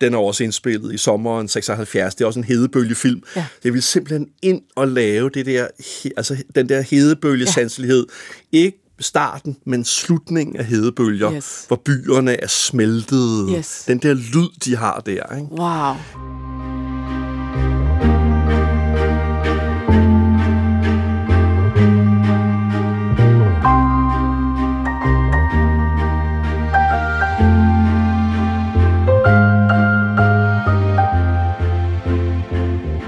Den 0.00 0.14
er 0.14 0.18
også 0.18 0.44
indspillet 0.44 0.94
i 0.94 0.96
sommeren 0.96 1.48
76. 1.48 2.14
Det 2.14 2.24
er 2.24 2.26
også 2.26 2.40
en 2.40 2.44
hedebølgefilm. 2.44 3.22
Ja. 3.36 3.46
Jeg 3.64 3.72
vil 3.72 3.82
simpelthen 3.82 4.28
ind 4.42 4.62
og 4.76 4.88
lave 4.88 5.30
det 5.30 5.46
der, 5.46 5.66
altså 6.16 6.36
den 6.54 6.68
der 6.68 6.80
hedebølgesanselighed. 6.80 8.06
Ikke 8.52 8.87
starten, 9.00 9.56
men 9.64 9.84
slutningen 9.84 10.56
af 10.56 10.64
hedebølger, 10.64 11.32
yes. 11.32 11.64
hvor 11.66 11.76
byerne 11.76 12.42
er 12.42 12.46
smeltede. 12.46 13.56
Yes. 13.56 13.84
Den 13.88 13.98
der 13.98 14.14
lyd, 14.14 14.48
de 14.64 14.76
har 14.76 15.00
der. 15.06 15.36
Ikke? 15.36 15.48
Wow. 15.50 15.94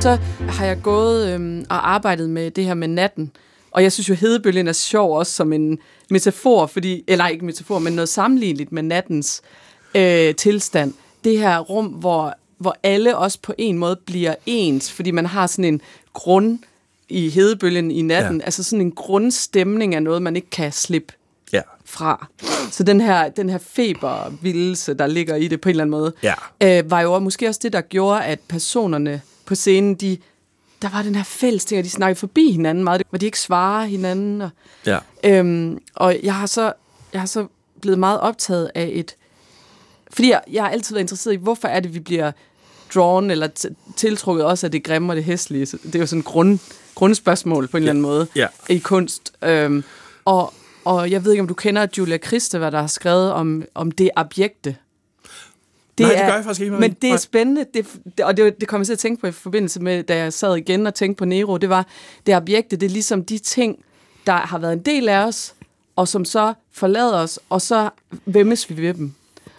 så 0.02 0.18
har 0.48 0.66
jeg 0.66 0.82
gået 0.82 1.34
øhm, 1.34 1.64
og 1.68 1.92
arbejdet 1.92 2.30
med 2.30 2.50
det 2.50 2.64
her 2.64 2.74
med 2.74 2.88
natten, 2.88 3.30
og 3.70 3.82
jeg 3.82 3.92
synes 3.92 4.08
jo, 4.08 4.14
hedebølgen 4.14 4.68
er 4.68 4.72
sjov 4.72 5.18
også 5.18 5.32
som 5.32 5.52
en 5.52 5.78
metafor, 6.10 6.66
fordi, 6.66 7.04
eller 7.06 7.28
ikke 7.28 7.44
metafor, 7.44 7.78
men 7.78 7.92
noget 7.92 8.08
sammenligneligt 8.08 8.72
med 8.72 8.82
nattens 8.82 9.42
øh, 9.94 10.34
tilstand. 10.34 10.94
Det 11.24 11.38
her 11.38 11.58
rum, 11.58 11.86
hvor, 11.86 12.34
hvor 12.58 12.76
alle 12.82 13.16
også 13.16 13.38
på 13.42 13.54
en 13.58 13.78
måde 13.78 13.96
bliver 14.06 14.34
ens, 14.46 14.92
fordi 14.92 15.10
man 15.10 15.26
har 15.26 15.46
sådan 15.46 15.64
en 15.64 15.80
grund 16.12 16.58
i 17.08 17.28
hedebølgen 17.30 17.90
i 17.90 18.02
natten, 18.02 18.38
Ja. 18.40 18.44
altså 18.44 18.62
sådan 18.62 18.80
en 18.80 18.92
grundstemning 18.92 19.94
af 19.94 20.02
noget, 20.02 20.22
man 20.22 20.36
ikke 20.36 20.50
kan 20.50 20.72
slippe 20.72 21.12
Ja. 21.52 21.60
fra. 21.84 22.26
Så 22.70 22.82
den 22.82 23.00
her, 23.00 23.28
den 23.28 23.50
her 23.50 23.58
febervildelse, 23.58 24.94
der 24.94 25.06
ligger 25.06 25.34
i 25.36 25.48
det 25.48 25.60
på 25.60 25.68
en 25.68 25.70
eller 25.70 25.84
anden 25.84 25.90
måde, 25.90 26.12
Ja. 26.22 26.34
øh, 26.78 26.90
var 26.90 27.00
jo 27.00 27.18
måske 27.18 27.48
også 27.48 27.60
det, 27.62 27.72
der 27.72 27.80
gjorde, 27.80 28.24
at 28.24 28.40
personerne 28.48 29.20
på 29.46 29.54
scenen, 29.54 29.94
de, 29.94 30.18
der 30.82 30.88
var 30.88 31.02
den 31.02 31.14
her 31.14 31.22
fælles 31.24 31.64
ting, 31.64 31.78
og 31.78 31.84
de 31.84 31.90
snakkede 31.90 32.18
forbi 32.18 32.50
hinanden 32.52 32.84
meget, 32.84 33.02
hvor 33.10 33.18
de 33.18 33.26
ikke 33.26 33.40
svarer 33.40 33.84
hinanden. 33.86 34.40
Og, 34.42 34.50
Ja. 34.86 34.98
øhm, 35.24 35.78
og 35.94 36.16
jeg 36.22 36.34
har 36.34 36.46
så 36.46 36.72
jeg 37.12 37.20
har 37.20 37.26
så 37.26 37.46
blevet 37.80 37.98
meget 37.98 38.20
optaget 38.20 38.70
af 38.74 38.90
et... 38.92 39.16
Fordi 40.12 40.30
jeg, 40.30 40.40
jeg 40.52 40.62
har 40.62 40.70
altid 40.70 40.94
været 40.94 41.02
interesseret 41.04 41.34
i, 41.34 41.36
hvorfor 41.36 41.68
er 41.68 41.80
det, 41.80 41.94
vi 41.94 42.00
bliver 42.00 42.32
drawn 42.94 43.30
eller 43.30 43.48
t- 43.60 43.94
tiltrukket 43.96 44.44
også 44.44 44.66
af 44.66 44.70
det 44.70 44.84
grimme 44.84 45.12
og 45.12 45.16
det 45.16 45.24
hæslige. 45.24 45.66
Så 45.66 45.78
det 45.82 45.94
er 45.94 45.98
jo 45.98 46.06
sådan 46.06 46.18
et 46.20 46.24
grund, 46.26 46.58
grundspørgsmål 46.94 47.68
på 47.68 47.76
en 47.76 47.82
eller 47.82 47.90
anden 47.92 48.02
måde 48.02 48.26
Ja. 48.36 48.46
i 48.68 48.78
kunst. 48.78 49.32
Øhm, 49.42 49.84
og, 50.24 50.54
og 50.84 51.10
jeg 51.10 51.24
ved 51.24 51.32
ikke, 51.32 51.40
om 51.42 51.48
du 51.48 51.54
kender 51.54 51.86
Julia 51.98 52.16
Kristeva, 52.18 52.70
der 52.70 52.80
har 52.80 52.86
skrevet 52.86 53.32
om, 53.32 53.62
om 53.74 53.90
det 53.90 54.10
objekte. 54.16 54.76
Nej, 56.00 56.08
det 56.08 56.18
gør 56.18 56.34
jeg 56.34 56.44
faktisk 56.44 56.60
ikke, 56.60 56.74
Men 56.76 56.92
det 57.02 57.10
er 57.10 57.16
spændende, 57.16 57.64
det, 57.74 57.86
det, 58.16 58.24
og 58.24 58.36
det, 58.36 58.60
det 58.60 58.68
kom 58.68 58.80
jeg 58.80 58.86
til 58.86 58.92
at 58.92 58.98
tænke 58.98 59.20
på 59.20 59.26
i 59.26 59.32
forbindelse 59.32 59.80
med, 59.80 60.02
da 60.02 60.16
jeg 60.16 60.32
sad 60.32 60.56
igen 60.56 60.86
og 60.86 60.94
tænkte 60.94 61.18
på 61.18 61.24
Nero, 61.24 61.56
det 61.56 61.68
var, 61.68 61.86
det 62.26 62.36
objekte, 62.36 62.76
det 62.76 62.86
er 62.86 62.90
ligesom 62.90 63.24
de 63.24 63.38
ting, 63.38 63.78
der 64.26 64.32
har 64.32 64.58
været 64.58 64.72
en 64.72 64.78
del 64.78 65.08
af 65.08 65.26
os, 65.26 65.54
og 65.96 66.08
som 66.08 66.24
så 66.24 66.54
forlader 66.72 67.18
os, 67.18 67.38
og 67.48 67.62
så 67.62 67.90
vemmes 68.26 68.70
vi 68.70 68.82
ved 68.82 68.94
dem. 68.94 69.12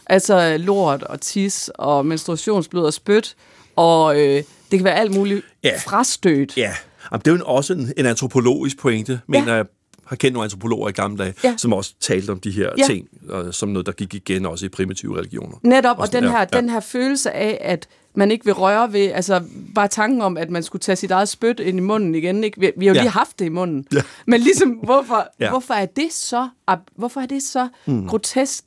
Altså 0.06 0.58
lort 0.58 1.04
og 1.04 1.22
tis 1.22 1.70
og 1.76 2.06
menstruationsblod 2.06 2.86
og 2.86 2.94
spyt, 2.94 3.36
og 3.76 4.20
øh, 4.20 4.36
det 4.72 4.80
kan 4.80 4.84
være 4.84 4.96
alt 4.96 5.15
muligt 5.15 5.46
Ja. 5.63 5.78
frastødt. 5.86 6.58
Ja, 6.58 6.74
Jamen, 7.12 7.22
det 7.26 7.32
er 7.32 7.36
jo 7.36 7.44
også 7.46 7.74
en, 7.74 7.94
en 7.98 8.06
antropologisk 8.06 8.80
pointe, 8.80 9.22
mener 9.28 9.56
jeg 9.56 9.65
har 10.12 10.15
kendt 10.15 10.34
nogle 10.34 10.43
antropologer 10.43 10.89
i 10.89 10.91
gamle 10.91 11.17
dage, 11.24 11.34
Ja. 11.43 11.54
som 11.58 11.74
også 11.74 11.93
talte 12.00 12.32
om 12.32 12.39
de 12.39 12.52
her 12.52 12.69
Ja. 12.78 12.86
ting, 12.86 13.08
øh, 13.32 13.54
som 13.54 13.69
noget, 13.69 13.86
der 13.86 13.91
gik 13.91 14.13
igen 14.13 14.45
også 14.45 14.65
i 14.65 14.69
primitive 14.69 15.17
religioner. 15.17 15.56
Netop, 15.63 15.97
Og 15.97 16.02
og 16.02 16.13
den 16.13 16.24
her, 16.24 16.39
ja. 16.39 16.45
den 16.45 16.69
her 16.69 16.80
følelse 16.80 17.32
af, 17.32 17.58
at 17.62 17.88
man 18.15 18.32
ikke 18.32 18.45
vil 18.45 18.54
røre 18.54 18.93
ved, 18.93 19.12
altså 19.12 19.41
bare 19.76 19.88
tanken 19.88 20.21
om, 20.21 20.38
at 20.38 20.50
man 20.50 20.63
skulle 20.63 20.80
tage 20.80 20.95
sit 20.95 21.12
eget 21.12 21.30
spyt 21.30 21.60
ind 21.60 21.78
i 21.78 21.82
munden 21.82 22.15
igen. 22.15 22.43
Ikke? 22.43 22.60
Vi, 22.60 22.71
vi 22.78 22.86
har 22.86 22.93
jo 22.93 22.97
Ja. 22.97 23.02
lige 23.02 23.12
haft 23.12 23.39
det 23.39 23.45
i 23.45 23.50
munden. 23.50 23.86
Ja. 23.93 24.02
Men 24.28 24.41
ligesom, 24.41 24.69
hvorfor, 24.69 25.28
Ja. 25.39 25.50
hvorfor 25.50 25.74
er 25.74 25.86
det 25.86 26.08
så, 26.13 26.47
hvorfor 26.95 27.21
er 27.21 27.26
det 27.26 27.43
så 27.43 27.67
mm. 27.86 28.08
grotesk? 28.08 28.63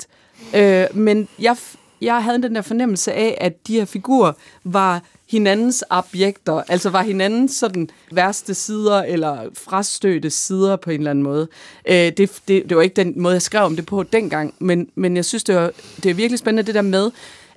Øh, 0.57 0.85
men 0.95 1.29
jeg, 1.39 1.57
jeg 2.05 2.23
havde 2.23 2.43
den 2.43 2.55
der 2.55 2.63
fornemmelse 2.63 3.13
af, 3.13 3.39
at 3.41 3.67
de 3.67 3.75
her 3.75 3.85
figurer 3.85 4.33
var 4.65 5.03
hinandens 5.31 5.85
objekter, 5.91 6.63
altså 6.69 6.91
var 6.91 7.03
hinandens 7.03 7.53
sådan 7.53 7.91
værste 8.13 8.55
sider, 8.55 9.03
eller 9.03 9.49
frastødte 9.55 10.31
sider 10.31 10.77
på 10.77 10.91
en 10.91 11.01
eller 11.01 11.11
anden 11.11 11.25
måde. 11.25 11.49
Øh, 11.89 11.95
det, 11.95 12.19
det, 12.49 12.69
det 12.69 12.77
var 12.77 12.83
ikke 12.83 12.97
den 12.97 13.13
måde, 13.17 13.33
jeg 13.33 13.43
skrev 13.43 13.65
om 13.65 13.77
det 13.77 13.87
på 13.87 14.03
dengang, 14.03 14.55
men, 14.59 14.89
men 14.95 15.17
jeg 15.17 15.25
synes, 15.25 15.45
det, 15.45 15.55
var, 15.55 15.71
det 16.03 16.11
er 16.11 16.15
virkelig 16.15 16.39
spændende 16.39 16.67
det 16.67 16.75
der 16.75 16.83
med, 16.83 17.11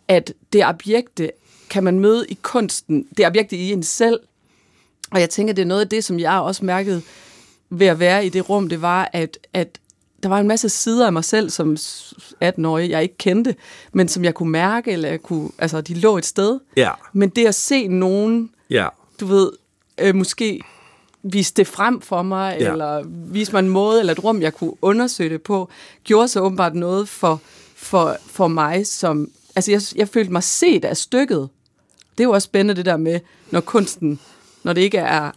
at 0.07 0.33
det 0.53 0.65
objekte 0.65 1.31
kan 1.69 1.83
man 1.83 1.99
møde 1.99 2.25
i 2.29 2.37
kunsten, 2.41 3.07
det 3.17 3.27
objekte 3.27 3.57
i 3.57 3.71
en 3.71 3.83
selv, 3.83 4.19
og 5.11 5.19
jeg 5.19 5.29
tænker, 5.29 5.53
det 5.53 5.61
er 5.61 5.65
noget 5.65 5.81
af 5.81 5.89
det, 5.89 6.03
som 6.03 6.19
jeg 6.19 6.39
også 6.39 6.65
mærkede 6.65 7.01
ved 7.69 7.87
at 7.87 7.99
være 7.99 8.25
i 8.25 8.29
det 8.29 8.49
rum, 8.49 8.69
det 8.69 8.81
var, 8.81 9.09
at, 9.13 9.37
at 9.53 9.67
der 10.23 10.29
var 10.29 10.39
en 10.39 10.47
masse 10.47 10.69
sider 10.69 11.05
af 11.05 11.13
mig 11.13 11.23
selv, 11.23 11.49
som 11.49 11.75
18-årig, 12.43 12.89
jeg 12.89 13.03
ikke 13.03 13.17
kendte, 13.17 13.55
men 13.93 14.07
som 14.07 14.23
jeg 14.23 14.33
kunne 14.33 14.51
mærke, 14.51 14.91
eller 14.91 15.09
jeg 15.09 15.21
kunne, 15.21 15.49
altså 15.59 15.81
de 15.81 15.93
lå 15.93 16.17
et 16.17 16.25
sted. 16.25 16.59
Ja, 16.77 16.91
Men 17.13 17.29
det 17.29 17.47
at 17.47 17.55
se 17.55 17.87
nogen, 17.87 18.49
ja, 18.69 18.87
du 19.19 19.25
ved, 19.25 19.51
øh, 19.97 20.15
måske 20.15 20.61
vise 21.23 21.53
det 21.53 21.67
frem 21.67 22.01
for 22.01 22.21
mig, 22.21 22.57
Ja. 22.59 22.71
eller 22.71 23.03
vise 23.07 23.51
mig 23.51 23.59
en 23.59 23.69
måde, 23.69 23.99
eller 23.99 24.13
et 24.13 24.23
rum, 24.23 24.41
jeg 24.41 24.53
kunne 24.53 24.73
undersøge 24.81 25.29
det 25.29 25.41
på, 25.41 25.69
gjorde 26.03 26.27
så 26.27 26.39
åbenbart 26.41 26.75
noget 26.75 27.09
for, 27.09 27.41
for, 27.75 28.15
for 28.27 28.47
mig, 28.47 28.87
som... 28.87 29.31
Altså, 29.55 29.71
jeg, 29.71 29.81
jeg 29.95 30.07
følte 30.09 30.31
mig 30.31 30.43
set 30.43 30.85
af 30.85 30.97
stykket. 30.97 31.49
Det 32.17 32.23
er 32.23 32.27
jo 32.27 32.31
også 32.31 32.45
spændende, 32.45 32.75
det 32.75 32.85
der 32.85 32.97
med, 32.97 33.19
når 33.51 33.59
kunsten, 33.59 34.19
når 34.63 34.73
det 34.73 34.81
ikke 34.81 34.97
er, 34.97 35.31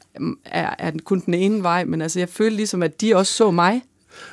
er, 0.45 0.75
er 0.79 0.93
kun 1.05 1.21
den 1.27 1.35
ene 1.35 1.63
vej, 1.63 1.85
men 1.85 2.03
altså, 2.03 2.19
jeg 2.19 2.29
følte 2.29 2.57
ligesom, 2.57 2.83
at 2.83 3.01
de 3.01 3.17
også 3.17 3.33
så 3.33 3.51
mig. 3.51 3.83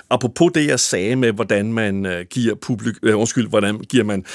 Apropos 0.10 0.52
det, 0.56 0.67
jeg 0.67 0.80
sagde 0.80 1.15
med, 1.15 1.32
hvordan 1.32 1.73
man 1.73 2.06
øh, 2.06 2.26
giver 2.30 2.56
publik, 2.56 2.95
øh, 3.04 3.19
undskyld, 3.19 3.47
hvordan 3.47 3.80
giver 3.80 4.04
man 4.04 4.26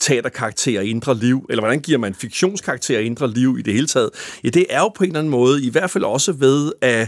teaterkarakterer 0.00 0.82
indre 0.82 1.18
liv, 1.18 1.46
eller 1.50 1.62
hvordan 1.62 1.80
giver 1.80 1.98
man 1.98 2.14
fiktionskarakterer 2.14 3.00
indre 3.00 3.30
liv 3.30 3.56
i 3.58 3.62
det 3.62 3.74
hele 3.74 3.86
taget, 3.86 4.10
ja, 4.44 4.48
det 4.48 4.66
er 4.70 4.78
jo 4.78 4.88
på 4.88 5.04
en 5.04 5.10
eller 5.10 5.18
anden 5.18 5.30
måde, 5.30 5.64
i 5.64 5.70
hvert 5.70 5.90
fald 5.90 6.04
også 6.04 6.32
ved 6.32 6.72
at, 6.80 7.00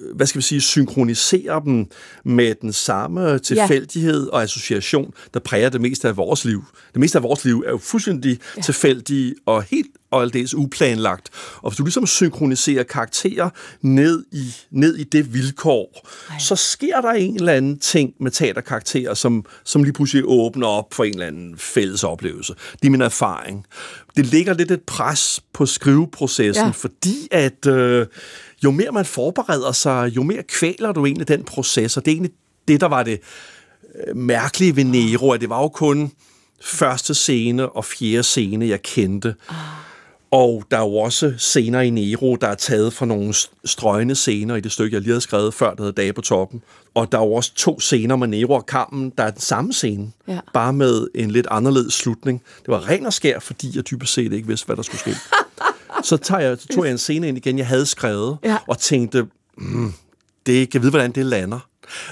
øh, 0.00 0.16
hvad 0.16 0.26
skal 0.26 0.38
vi 0.38 0.42
sige, 0.42 0.60
synkronisere 0.60 1.62
dem 1.64 1.86
med 2.24 2.54
den 2.54 2.72
samme 2.72 3.38
tilfældighed 3.38 4.26
og 4.26 4.42
association, 4.42 5.14
der 5.34 5.40
præger 5.40 5.68
det 5.68 5.80
meste 5.80 6.08
af 6.08 6.16
vores 6.16 6.44
liv. 6.44 6.64
Det 6.92 7.00
meste 7.00 7.18
af 7.18 7.22
vores 7.22 7.44
liv 7.44 7.64
er 7.66 7.70
jo 7.70 7.78
fuldstændig 7.78 8.38
ja. 8.56 8.62
tilfældige 8.62 9.34
og 9.46 9.62
helt 9.62 9.90
og 10.16 10.22
aldeles 10.22 10.54
uplanlagt. 10.54 11.30
Og 11.56 11.70
hvis 11.70 11.76
du 11.76 11.84
ligesom 11.84 12.06
synkroniserer 12.06 12.82
karakterer 12.82 13.50
ned 13.80 14.24
i, 14.32 14.54
ned 14.70 14.96
i 14.96 15.04
det 15.04 15.34
vilkår, 15.34 16.08
Ej. 16.30 16.38
så 16.38 16.56
sker 16.56 17.00
der 17.00 17.10
en 17.10 17.36
eller 17.36 17.52
anden 17.52 17.78
ting 17.78 18.14
med 18.20 18.30
teaterkarakterer, 18.30 19.14
som, 19.14 19.44
som 19.64 19.82
lige 19.82 19.92
pludselig 19.92 20.22
åbner 20.26 20.66
op 20.66 20.94
for 20.94 21.04
en 21.04 21.12
eller 21.12 21.26
anden 21.26 21.58
fælles 21.58 22.04
oplevelse. 22.04 22.54
Det 22.82 22.86
er 22.86 22.90
min 22.90 23.00
erfaring. 23.00 23.66
Det 24.16 24.26
ligger 24.26 24.54
lidt 24.54 24.70
et 24.70 24.82
pres 24.82 25.40
på 25.52 25.66
skriveprocessen, 25.66 26.64
ja. 26.64 26.70
Fordi 26.70 27.28
at 27.30 27.66
øh, 27.66 28.06
jo 28.64 28.70
mere 28.70 28.92
man 28.92 29.04
forbereder 29.04 29.72
sig, 29.72 30.12
jo 30.16 30.22
mere 30.22 30.42
kvæler 30.42 30.92
du 30.92 31.06
egentlig 31.06 31.28
den 31.28 31.44
proces, 31.44 31.96
og 31.96 32.04
det 32.04 32.10
er 32.10 32.14
egentlig 32.14 32.32
det, 32.68 32.80
der 32.80 32.88
var 32.88 33.02
det 33.02 33.20
øh, 34.08 34.16
mærkelige 34.16 34.76
ved 34.76 34.84
Nero, 34.84 35.30
at 35.30 35.40
det 35.40 35.48
var 35.48 35.62
jo 35.62 35.68
kun 35.68 36.12
første 36.62 37.14
scene 37.14 37.68
og 37.68 37.84
fjerde 37.84 38.22
scene, 38.22 38.68
jeg 38.68 38.82
kendte. 38.82 39.34
Og 40.30 40.64
der 40.70 40.76
er 40.76 40.80
jo 40.82 40.96
også 40.96 41.34
scener 41.38 41.80
i 41.80 41.90
Nero, 41.90 42.36
der 42.40 42.48
er 42.48 42.54
taget 42.54 42.92
fra 42.92 43.06
nogle 43.06 43.30
st- 43.34 43.52
strøgne 43.64 44.14
scener 44.14 44.56
i 44.56 44.60
det 44.60 44.72
stykke, 44.72 44.94
jeg 44.94 45.00
lige 45.02 45.10
havde 45.10 45.20
skrevet 45.20 45.54
før, 45.54 45.74
der 45.74 45.82
hedder 45.82 45.92
Dage 46.02 46.12
på 46.12 46.20
toppen. 46.20 46.62
Og 46.94 47.12
der 47.12 47.18
er 47.18 47.22
jo 47.22 47.32
også 47.32 47.54
to 47.54 47.80
scener 47.80 48.16
med 48.16 48.28
Nero 48.28 48.52
og 48.52 48.66
Kammen, 48.66 49.12
der 49.18 49.24
er 49.24 49.30
den 49.30 49.40
samme 49.40 49.72
scene, 49.72 50.10
Ja. 50.28 50.38
bare 50.54 50.72
med 50.72 51.06
en 51.14 51.30
lidt 51.30 51.46
anderledes 51.50 51.94
slutning. 51.94 52.42
Det 52.58 52.68
var 52.68 52.88
ren 52.88 53.06
og 53.06 53.12
skær, 53.12 53.38
fordi 53.38 53.72
jeg 53.76 53.90
dybest 53.90 54.12
set 54.12 54.32
ikke 54.32 54.46
vidste, 54.48 54.66
hvad 54.66 54.76
der 54.76 54.82
skulle 54.82 55.00
ske. 55.00 55.14
så, 56.08 56.16
tager 56.16 56.40
jeg, 56.40 56.56
så 56.60 56.68
tog 56.68 56.84
jeg 56.84 56.92
en 56.92 56.98
scene 56.98 57.28
ind 57.28 57.36
igen, 57.36 57.58
jeg 57.58 57.66
havde 57.66 57.86
skrevet, 57.86 58.38
Ja. 58.44 58.56
og 58.68 58.78
tænkte, 58.78 59.26
mm, 59.58 59.92
det 60.46 60.70
kan 60.70 60.80
vide, 60.82 60.90
hvordan 60.90 61.12
det 61.12 61.26
lander. 61.26 61.68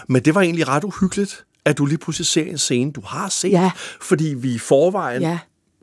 Men 0.08 0.22
det 0.24 0.34
var 0.34 0.40
egentlig 0.40 0.68
ret 0.68 0.84
uhyggeligt, 0.84 1.44
at 1.64 1.78
du 1.78 1.86
lige 1.86 1.98
pludselig 1.98 2.26
ser 2.26 2.44
en 2.44 2.58
scene, 2.58 2.92
du 2.92 3.00
har 3.06 3.28
set. 3.28 3.50
Ja. 3.50 3.70
Fordi 4.00 4.24
vi 4.24 4.54
i 4.54 4.58
forvejen 4.58 5.22
Ja. 5.22 5.38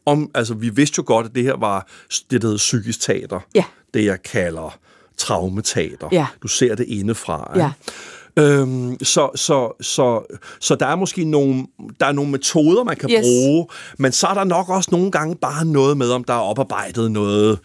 Om, 0.06 0.32
altså 0.36 0.54
vi 0.54 0.70
vidste 0.70 0.96
jo 0.98 1.04
godt, 1.08 1.26
at 1.26 1.36
det 1.36 1.44
her 1.44 1.58
var 1.58 1.88
det, 2.32 2.42
der 2.42 2.48
hedder 2.48 2.58
psykisk 2.58 3.02
teater. 3.02 3.40
Ja. 3.56 3.64
Det, 3.94 4.06
jeg 4.06 4.24
kalder 4.24 4.78
traumeteater. 5.18 6.10
Ja. 6.12 6.28
Du 6.44 6.48
ser 6.48 6.76
det 6.76 6.86
indefra. 6.88 7.52
Ja. 7.56 7.72
Øhm, 8.40 9.04
så, 9.04 9.30
så, 9.36 9.72
så, 9.82 10.36
så 10.60 10.76
der 10.76 10.86
er 10.86 10.96
måske 10.96 11.24
nogle, 11.24 11.66
der 12.00 12.06
er 12.06 12.12
nogle 12.12 12.32
metoder, 12.32 12.84
man 12.84 12.96
kan 12.96 13.10
Yes. 13.12 13.20
bruge, 13.22 13.68
men 13.98 14.12
så 14.12 14.28
er 14.28 14.34
der 14.34 14.44
nok 14.44 14.70
også 14.70 14.90
nogle 14.92 15.12
gange 15.12 15.36
bare 15.36 15.66
noget 15.66 15.98
med, 15.98 16.10
om 16.12 16.24
der 16.24 16.34
er 16.34 16.38
oparbejdet 16.40 17.12
noget, 17.12 17.60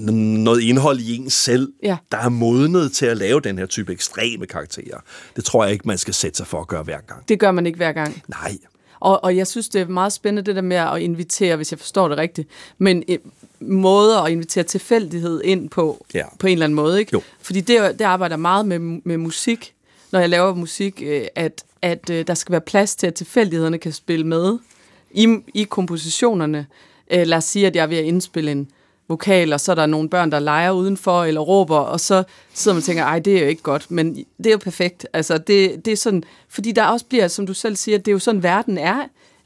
noget 0.00 0.60
indhold 0.62 0.98
i 1.00 1.16
en 1.16 1.30
selv, 1.30 1.72
Ja. 1.82 1.96
der 2.12 2.18
er 2.18 2.28
modnet 2.28 2.92
til 2.92 3.06
at 3.06 3.16
lave 3.16 3.40
den 3.40 3.58
her 3.58 3.66
type 3.66 3.92
ekstreme 3.92 4.46
karakterer. 4.46 4.98
Det 5.36 5.44
tror 5.44 5.64
jeg 5.64 5.72
ikke, 5.72 5.88
man 5.88 5.98
skal 5.98 6.14
sætte 6.14 6.36
sig 6.36 6.46
for 6.46 6.60
at 6.60 6.68
gøre 6.68 6.82
hver 6.82 7.00
gang. 7.08 7.28
Det 7.28 7.40
gør 7.40 7.50
man 7.50 7.66
ikke 7.66 7.76
hver 7.76 7.92
gang. 7.92 8.22
Nej. 8.28 8.58
Og, 9.02 9.24
og 9.24 9.36
jeg 9.36 9.46
synes, 9.46 9.68
det 9.68 9.80
er 9.82 9.86
meget 9.86 10.12
spændende, 10.12 10.42
det 10.46 10.56
der 10.56 10.62
med 10.62 10.76
at 10.76 11.00
invitere, 11.00 11.56
hvis 11.56 11.72
jeg 11.72 11.78
forstår 11.78 12.08
det 12.08 12.18
rigtigt, 12.18 12.48
men 12.78 13.02
eh, 13.08 13.18
måder 13.60 14.20
at 14.20 14.32
invitere 14.32 14.64
tilfældighed 14.64 15.40
ind 15.44 15.68
på, 15.70 16.06
Ja. 16.14 16.24
på 16.38 16.46
en 16.46 16.52
eller 16.52 16.64
anden 16.66 16.74
måde. 16.76 16.98
Ikke? 17.00 17.10
Jo. 17.12 17.22
Fordi 17.40 17.60
det, 17.60 17.98
det 17.98 18.04
arbejder 18.04 18.36
meget 18.36 18.66
med, 18.66 18.78
med 18.78 19.16
musik, 19.16 19.74
når 20.12 20.20
jeg 20.20 20.28
laver 20.28 20.54
musik, 20.54 21.02
øh, 21.06 21.24
at, 21.34 21.64
at 21.82 22.10
øh, 22.10 22.26
der 22.26 22.34
skal 22.34 22.52
være 22.52 22.60
plads 22.60 22.96
til, 22.96 23.06
at 23.06 23.14
tilfældighederne 23.14 23.78
kan 23.78 23.92
spille 23.92 24.26
med 24.26 24.58
i, 25.10 25.36
i 25.54 25.62
kompositionerne. 25.62 26.66
Øh, 27.10 27.26
lad 27.26 27.38
os 27.38 27.44
sige, 27.44 27.66
at 27.66 27.76
jeg 27.76 27.82
er 27.82 27.86
ved 27.86 27.96
at 27.98 28.04
indspille 28.04 28.52
en 28.52 28.68
vokal, 29.08 29.52
og 29.52 29.60
så 29.60 29.72
er 29.72 29.76
der 29.76 29.86
nogle 29.86 30.08
børn, 30.08 30.32
der 30.32 30.38
leger 30.38 30.70
udenfor 30.70 31.24
eller 31.24 31.40
råber, 31.40 31.76
og 31.76 32.00
så 32.00 32.22
sidder 32.54 32.74
man 32.74 32.78
og 32.80 32.84
tænker, 32.84 33.04
ej, 33.04 33.18
det 33.18 33.36
er 33.36 33.40
jo 33.42 33.46
ikke 33.46 33.62
godt, 33.62 33.90
men 33.90 34.14
det 34.14 34.46
er 34.46 34.50
jo 34.50 34.58
perfekt. 34.58 35.06
Altså, 35.12 35.38
det, 35.38 35.84
det 35.84 35.92
er 35.92 35.96
sådan, 35.96 36.22
fordi 36.48 36.72
der 36.72 36.84
også 36.84 37.06
bliver, 37.06 37.28
som 37.28 37.46
du 37.46 37.54
selv 37.54 37.76
siger, 37.76 37.98
det 37.98 38.08
er 38.08 38.12
jo 38.12 38.18
sådan, 38.18 38.42
verden 38.42 38.78
er. 38.78 39.02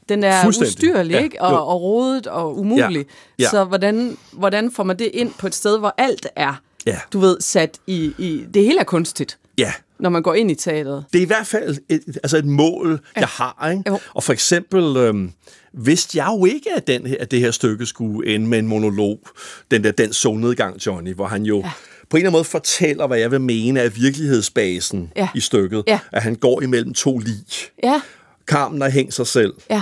Den 0.09 0.23
er 0.23 0.47
ustyrlig, 0.47 1.11
Ja, 1.11 1.19
ikke? 1.23 1.41
Og, 1.41 1.51
jo. 1.51 1.57
og 1.57 1.81
rodet 1.81 2.27
og 2.27 2.57
umulig. 2.59 3.05
Ja, 3.39 3.43
ja. 3.43 3.49
Så 3.49 3.63
hvordan, 3.63 4.17
hvordan 4.31 4.71
får 4.71 4.83
man 4.83 4.99
det 4.99 5.11
ind 5.13 5.31
på 5.39 5.47
et 5.47 5.55
sted, 5.55 5.79
hvor 5.79 5.93
alt 5.97 6.27
er, 6.35 6.61
Ja. 6.85 6.99
du 7.13 7.19
ved, 7.19 7.37
sat 7.41 7.77
i, 7.87 8.13
i... 8.17 8.45
Det 8.53 8.63
hele 8.63 8.79
er 8.79 8.83
kunstigt, 8.83 9.37
Ja, 9.57 9.73
når 9.99 10.09
man 10.09 10.23
går 10.23 10.33
ind 10.33 10.51
i 10.51 10.55
teateret. 10.55 11.05
det 11.13 11.19
er 11.19 11.23
i 11.23 11.25
hvert 11.27 11.47
fald 11.47 11.77
et, 11.89 12.03
altså 12.23 12.37
et 12.37 12.45
mål, 12.45 12.99
ja. 13.15 13.19
jeg 13.19 13.27
har. 13.27 13.69
Ikke? 13.71 13.83
Jo. 13.87 13.99
Og 14.13 14.23
for 14.23 14.33
eksempel, 14.33 14.97
øhm, 14.97 15.31
vidste 15.77 16.17
jeg 16.17 16.27
jo 16.39 16.45
ikke, 16.45 16.69
at, 16.75 16.87
den 16.87 17.05
her, 17.07 17.15
at 17.19 17.31
det 17.31 17.39
her 17.39 17.51
stykke 17.51 17.85
skulle 17.85 18.35
ende 18.35 18.47
med 18.47 18.59
en 18.59 18.67
monolog. 18.67 19.19
Den 19.71 19.83
der 19.83 19.91
den 19.91 20.13
solnedgang, 20.13 20.85
Johnny, 20.85 21.13
hvor 21.13 21.27
han 21.27 21.43
jo 21.43 21.57
ja. 21.59 21.71
på 22.09 22.17
en 22.17 22.21
eller 22.21 22.29
anden 22.29 22.31
måde 22.37 22.43
fortæller, 22.43 23.07
hvad 23.07 23.17
jeg 23.19 23.31
vil 23.31 23.41
mene 23.41 23.79
er 23.79 23.89
virkelighedsbasen 23.89 25.11
Ja. 25.15 25.29
i 25.35 25.39
stykket. 25.39 25.83
Ja. 25.87 25.99
At 26.11 26.23
han 26.23 26.35
går 26.35 26.61
imellem 26.61 26.93
to 26.93 27.17
lig. 27.17 27.35
Ja, 27.83 28.01
Carmen 28.45 28.81
har 28.81 28.89
hængt 28.89 29.13
sig 29.13 29.27
selv 29.27 29.53
ja, 29.69 29.81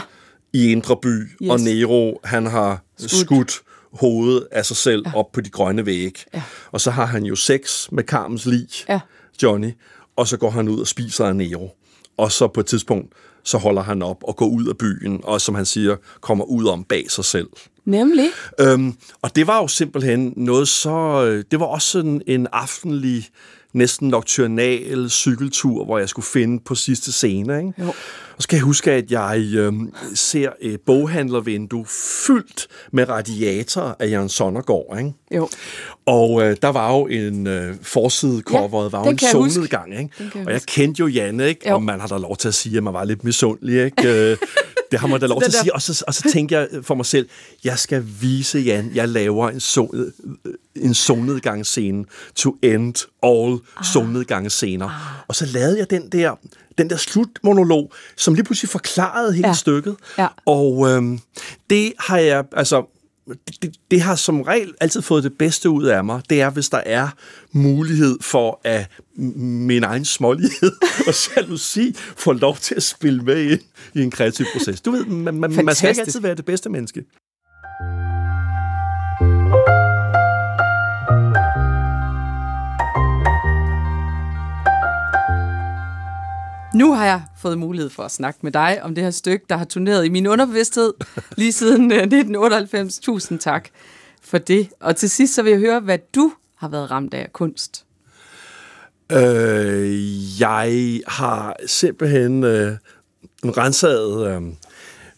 i 0.53 0.71
Indre 0.71 0.97
By, 1.01 1.07
Yes. 1.43 1.49
og 1.49 1.59
Nero, 1.59 2.19
han 2.23 2.45
har 2.45 2.83
skudt, 2.97 3.11
skudt 3.11 3.61
hovedet 3.93 4.47
af 4.51 4.65
sig 4.65 4.77
selv 4.77 5.03
ja. 5.05 5.15
op 5.15 5.31
på 5.31 5.41
de 5.41 5.49
grønne 5.49 5.85
vægge. 5.85 6.19
Ja. 6.33 6.41
Og 6.71 6.81
så 6.81 6.91
har 6.91 7.05
han 7.05 7.23
jo 7.23 7.35
sex 7.35 7.87
med 7.91 8.03
Carmens 8.03 8.45
lig, 8.45 8.67
Ja. 8.89 8.99
Johnny, 9.43 9.71
og 10.15 10.27
så 10.27 10.37
går 10.37 10.49
han 10.49 10.67
ud 10.69 10.79
og 10.79 10.87
spiser 10.87 11.25
af 11.25 11.35
Nero. 11.35 11.69
Og 12.17 12.31
så 12.31 12.47
på 12.47 12.59
et 12.59 12.65
tidspunkt, 12.65 13.13
så 13.43 13.57
holder 13.57 13.81
han 13.83 14.01
op 14.01 14.23
og 14.23 14.35
går 14.35 14.47
ud 14.47 14.67
af 14.67 14.77
byen, 14.77 15.19
og 15.23 15.41
som 15.41 15.55
han 15.55 15.65
siger, 15.65 15.95
kommer 16.21 16.45
ud 16.45 16.65
om 16.67 16.83
bag 16.83 17.11
sig 17.11 17.25
selv. 17.25 17.47
nemlig. 17.85 18.25
Øhm, 18.59 18.93
og 19.21 19.35
det 19.35 19.47
var 19.47 19.57
jo 19.61 19.67
simpelthen 19.67 20.33
noget 20.35 20.67
så... 20.67 21.25
øh, 21.27 21.43
Det 21.51 21.59
var 21.59 21.65
også 21.65 21.87
sådan 21.87 22.21
en 22.27 22.47
aftenlig, 22.51 23.29
næsten 23.73 24.07
nocturnal 24.09 25.09
cykeltur, 25.09 25.85
hvor 25.85 25.97
jeg 25.97 26.09
skulle 26.09 26.25
finde 26.25 26.63
på 26.65 26.75
sidste 26.75 27.11
scene. 27.11 27.57
Ikke? 27.57 27.73
Jo. 27.79 27.93
Og 28.35 28.41
så 28.41 28.47
kan 28.47 28.55
jeg 28.55 28.63
huske, 28.63 28.91
at 28.91 29.11
jeg 29.11 29.43
øhm, 29.53 29.93
ser 30.15 30.49
et 30.61 30.81
boghandlervindue 30.81 31.85
fyldt 32.27 32.67
med 32.91 33.09
radiatorer 33.09 33.93
af 33.99 34.11
Jørgen 34.11 34.29
Sonnergaard. 34.29 34.97
Ikke? 34.97 35.13
Jo. 35.35 35.49
Og 36.05 36.41
øh, 36.41 36.57
der 36.61 36.67
var 36.67 36.97
jo 36.97 37.07
en 37.07 37.47
øh, 37.47 37.75
forside 37.81 38.41
coveret, 38.41 38.93
Ja, 38.93 38.97
var 38.97 39.05
jo 39.05 39.11
en 39.11 39.17
jeg 39.21 39.29
solnedgang, 39.31 39.99
ikke? 39.99 40.09
Jeg 40.19 40.29
Og 40.33 40.51
jeg 40.51 40.55
huske. 40.55 40.65
kendte 40.67 40.99
jo 40.99 41.07
Janne, 41.07 41.47
ikke? 41.47 41.69
Jo. 41.69 41.75
Og 41.75 41.83
man 41.83 41.99
har 41.99 42.07
da 42.07 42.17
lov 42.17 42.37
til 42.37 42.47
at 42.47 42.53
sige, 42.53 42.77
at 42.77 42.83
man 42.83 42.93
var 42.93 43.03
lidt 43.03 43.23
misundelig, 43.23 43.85
ikke? 43.85 44.31
Øh, 44.31 44.37
det 44.91 44.99
har 44.99 45.07
man 45.07 45.19
da 45.19 45.25
lov 45.25 45.41
til 45.41 45.47
at 45.47 45.53
sige. 45.53 45.73
Og 45.73 45.81
så, 45.81 46.03
og 46.07 46.13
så 46.13 46.29
tænkte 46.31 46.55
jeg 46.55 46.67
for 46.81 46.95
mig 46.95 47.05
selv, 47.05 47.27
jeg 47.63 47.79
skal 47.79 48.03
vise 48.21 48.59
Jan, 48.59 48.91
jeg 48.93 49.09
laver 49.09 49.49
en, 49.49 49.59
sol, 49.59 50.11
en 50.75 50.93
solnedgangsscene 50.93 52.05
to 52.35 52.57
end 52.61 52.95
all 53.23 53.53
ah. 53.77 53.85
solnedgangsscener. 53.93 54.85
Ah. 54.85 55.25
Og 55.27 55.35
så 55.35 55.45
lavede 55.45 55.77
jeg 55.77 55.89
den 55.89 56.09
der, 56.09 56.35
den 56.77 56.89
der 56.89 56.97
slutmonolog, 56.97 57.93
som 58.17 58.33
lige 58.33 58.43
pludselig 58.45 58.69
forklarede 58.69 59.33
hele 59.33 59.47
Ja. 59.47 59.53
stykket. 59.53 59.95
Ja. 60.17 60.27
Og 60.45 60.89
øhm, 60.89 61.19
det 61.69 61.93
har 61.99 62.17
jeg, 62.17 62.43
altså, 62.51 62.85
det, 63.61 63.75
det, 63.91 64.01
har 64.01 64.15
som 64.15 64.41
regel 64.41 64.73
altid 64.81 65.01
fået 65.01 65.23
det 65.23 65.37
bedste 65.37 65.69
ud 65.69 65.83
af 65.83 66.03
mig. 66.03 66.21
Det 66.29 66.41
er, 66.41 66.49
hvis 66.49 66.69
der 66.69 66.81
er 66.85 67.07
mulighed 67.51 68.17
for, 68.21 68.61
at 68.63 68.87
min 69.17 69.83
egen 69.83 70.05
smålighed 70.05 70.71
og 71.07 71.13
jalousi 71.35 71.95
får 72.17 72.33
lov 72.33 72.57
til 72.57 72.75
at 72.75 72.83
spille 72.83 73.21
med 73.23 73.43
ind 73.51 73.61
i 73.93 74.01
en 74.01 74.11
kreativ 74.11 74.45
proces. 74.53 74.81
Du 74.81 74.91
ved, 74.91 75.05
man, 75.05 75.23
man, 75.35 75.39
man 75.39 75.51
skal 75.51 75.59
ikke 75.59 75.67
Fantastisk. 75.69 75.99
altid 76.07 76.19
være 76.19 76.35
det 76.35 76.45
bedste 76.45 76.69
menneske. 76.69 77.03
Nu 86.75 86.93
har 86.93 87.05
jeg 87.05 87.21
fået 87.37 87.57
mulighed 87.57 87.89
for 87.89 88.03
at 88.03 88.11
snakke 88.11 88.39
med 88.43 88.51
dig 88.51 88.79
om 88.83 88.95
det 88.95 89.03
her 89.03 89.11
stykke, 89.11 89.45
der 89.49 89.57
har 89.57 89.65
turneret 89.65 90.05
i 90.05 90.09
min 90.09 90.27
underbevidsthed 90.27 90.93
lige 91.37 91.51
siden 91.51 91.91
øh, 91.91 91.97
1998. 91.97 92.99
Tusind 92.99 93.39
tak 93.39 93.69
for 94.21 94.37
det. 94.37 94.69
Og 94.79 94.95
til 94.95 95.09
sidst 95.09 95.35
så 95.35 95.43
vil 95.43 95.49
jeg 95.49 95.59
høre, 95.59 95.79
hvad 95.79 95.99
du 96.15 96.31
har 96.55 96.67
været 96.67 96.91
ramt 96.91 97.13
af 97.13 97.33
kunst. 97.33 97.85
Øh, 99.11 100.39
jeg 100.39 100.99
har 101.07 101.55
simpelthen 101.65 102.43
øh, 102.43 102.77
renset 103.45 104.27
øh, 104.27 104.41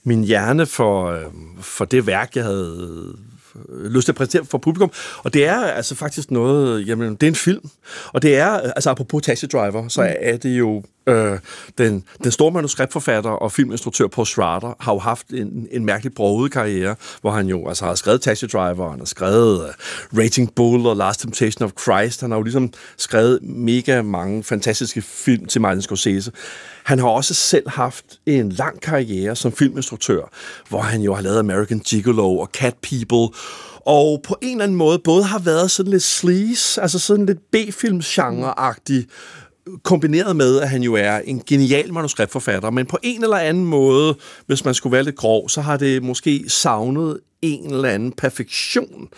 min 0.03 0.23
hjerne 0.23 0.65
for, 0.65 1.05
øh, 1.05 1.25
for 1.61 1.85
det 1.85 2.07
værk, 2.07 2.35
jeg 2.35 2.43
havde 2.43 3.17
øh, 3.69 3.85
lyst 3.85 4.05
til 4.05 4.11
at 4.11 4.15
præsentere 4.15 4.45
for 4.45 4.57
publikum. 4.57 4.91
Og 5.23 5.33
det 5.33 5.45
er 5.47 5.59
altså 5.59 5.95
faktisk 5.95 6.31
noget, 6.31 6.87
jamen, 6.87 7.15
det 7.15 7.23
er 7.23 7.31
en 7.31 7.35
film. 7.35 7.69
Og 8.13 8.21
det 8.21 8.37
er, 8.37 8.53
øh, 8.53 8.69
altså 8.75 8.89
apropos 8.89 9.23
Taxi 9.23 9.45
Driver, 9.45 9.87
så 9.87 10.15
er 10.19 10.37
det 10.37 10.59
jo 10.59 10.83
øh, 11.07 11.39
den, 11.77 12.03
den 12.23 12.31
store 12.31 12.51
manuskriptforfatter 12.51 13.29
og 13.29 13.51
filminstruktør 13.51 14.07
Paul 14.07 14.27
Schrader 14.27 14.75
har 14.79 14.93
jo 14.93 14.99
haft 14.99 15.27
en, 15.29 15.67
en 15.71 15.85
mærkelig 15.85 16.13
broget 16.13 16.51
karriere, 16.51 16.95
hvor 17.21 17.31
han 17.31 17.47
jo 17.47 17.67
altså 17.67 17.85
har 17.85 17.95
skrevet 17.95 18.21
Taxi 18.21 18.45
Driver, 18.45 18.83
og 18.83 18.91
han 18.91 18.99
har 18.99 19.05
skrevet 19.05 19.61
øh, 19.61 19.67
uh, 19.67 20.19
Rating 20.19 20.55
Bull 20.55 20.85
og 20.85 20.95
Last 20.95 21.19
Temptation 21.19 21.65
of 21.65 21.71
Christ. 21.81 22.21
Han 22.21 22.31
har 22.31 22.37
jo 22.37 22.43
ligesom 22.43 22.73
skrevet 22.97 23.39
mega 23.43 24.01
mange 24.01 24.43
fantastiske 24.43 25.01
film 25.01 25.45
til 25.45 25.61
Martin 25.61 25.81
Scorsese. 25.81 26.31
Han 26.83 26.99
har 26.99 27.07
også 27.07 27.33
selv 27.33 27.69
haft 27.69 28.05
en 28.25 28.49
lang 28.49 28.81
karriere 28.81 29.35
som 29.35 29.51
filminstruktør, 29.51 30.21
hvor 30.69 30.81
han 30.81 31.01
jo 31.01 31.13
har 31.13 31.21
lavet 31.21 31.39
American 31.39 31.79
Gigolo 31.79 32.37
og 32.37 32.49
Cat 32.53 32.75
People, 32.81 33.37
og 33.85 34.21
på 34.23 34.35
en 34.41 34.51
eller 34.51 34.63
anden 34.63 34.77
måde 34.77 34.99
både 34.99 35.23
har 35.23 35.39
været 35.39 35.71
sådan 35.71 35.91
lidt 35.91 36.03
sleaze, 36.03 36.81
altså 36.81 36.99
sådan 36.99 37.25
lidt 37.25 37.39
B-filmsgenre-agtig, 37.51 39.05
kombineret 39.83 40.35
med, 40.35 40.59
at 40.59 40.69
han 40.69 40.83
jo 40.83 40.93
er 40.93 41.17
en 41.17 41.41
genial 41.47 41.93
manuskriptforfatter, 41.93 42.71
men 42.71 42.85
på 42.85 42.97
en 43.03 43.23
eller 43.23 43.37
anden 43.37 43.65
måde, 43.65 44.15
hvis 44.45 44.65
man 44.65 44.73
skulle 44.73 44.93
være 44.93 45.03
lidt 45.03 45.15
grov, 45.15 45.49
så 45.49 45.61
har 45.61 45.77
det 45.77 46.03
måske 46.03 46.43
savnet 46.47 47.19
en 47.41 47.73
eller 47.73 47.89
anden 47.89 48.11
perfektion. 48.11 49.09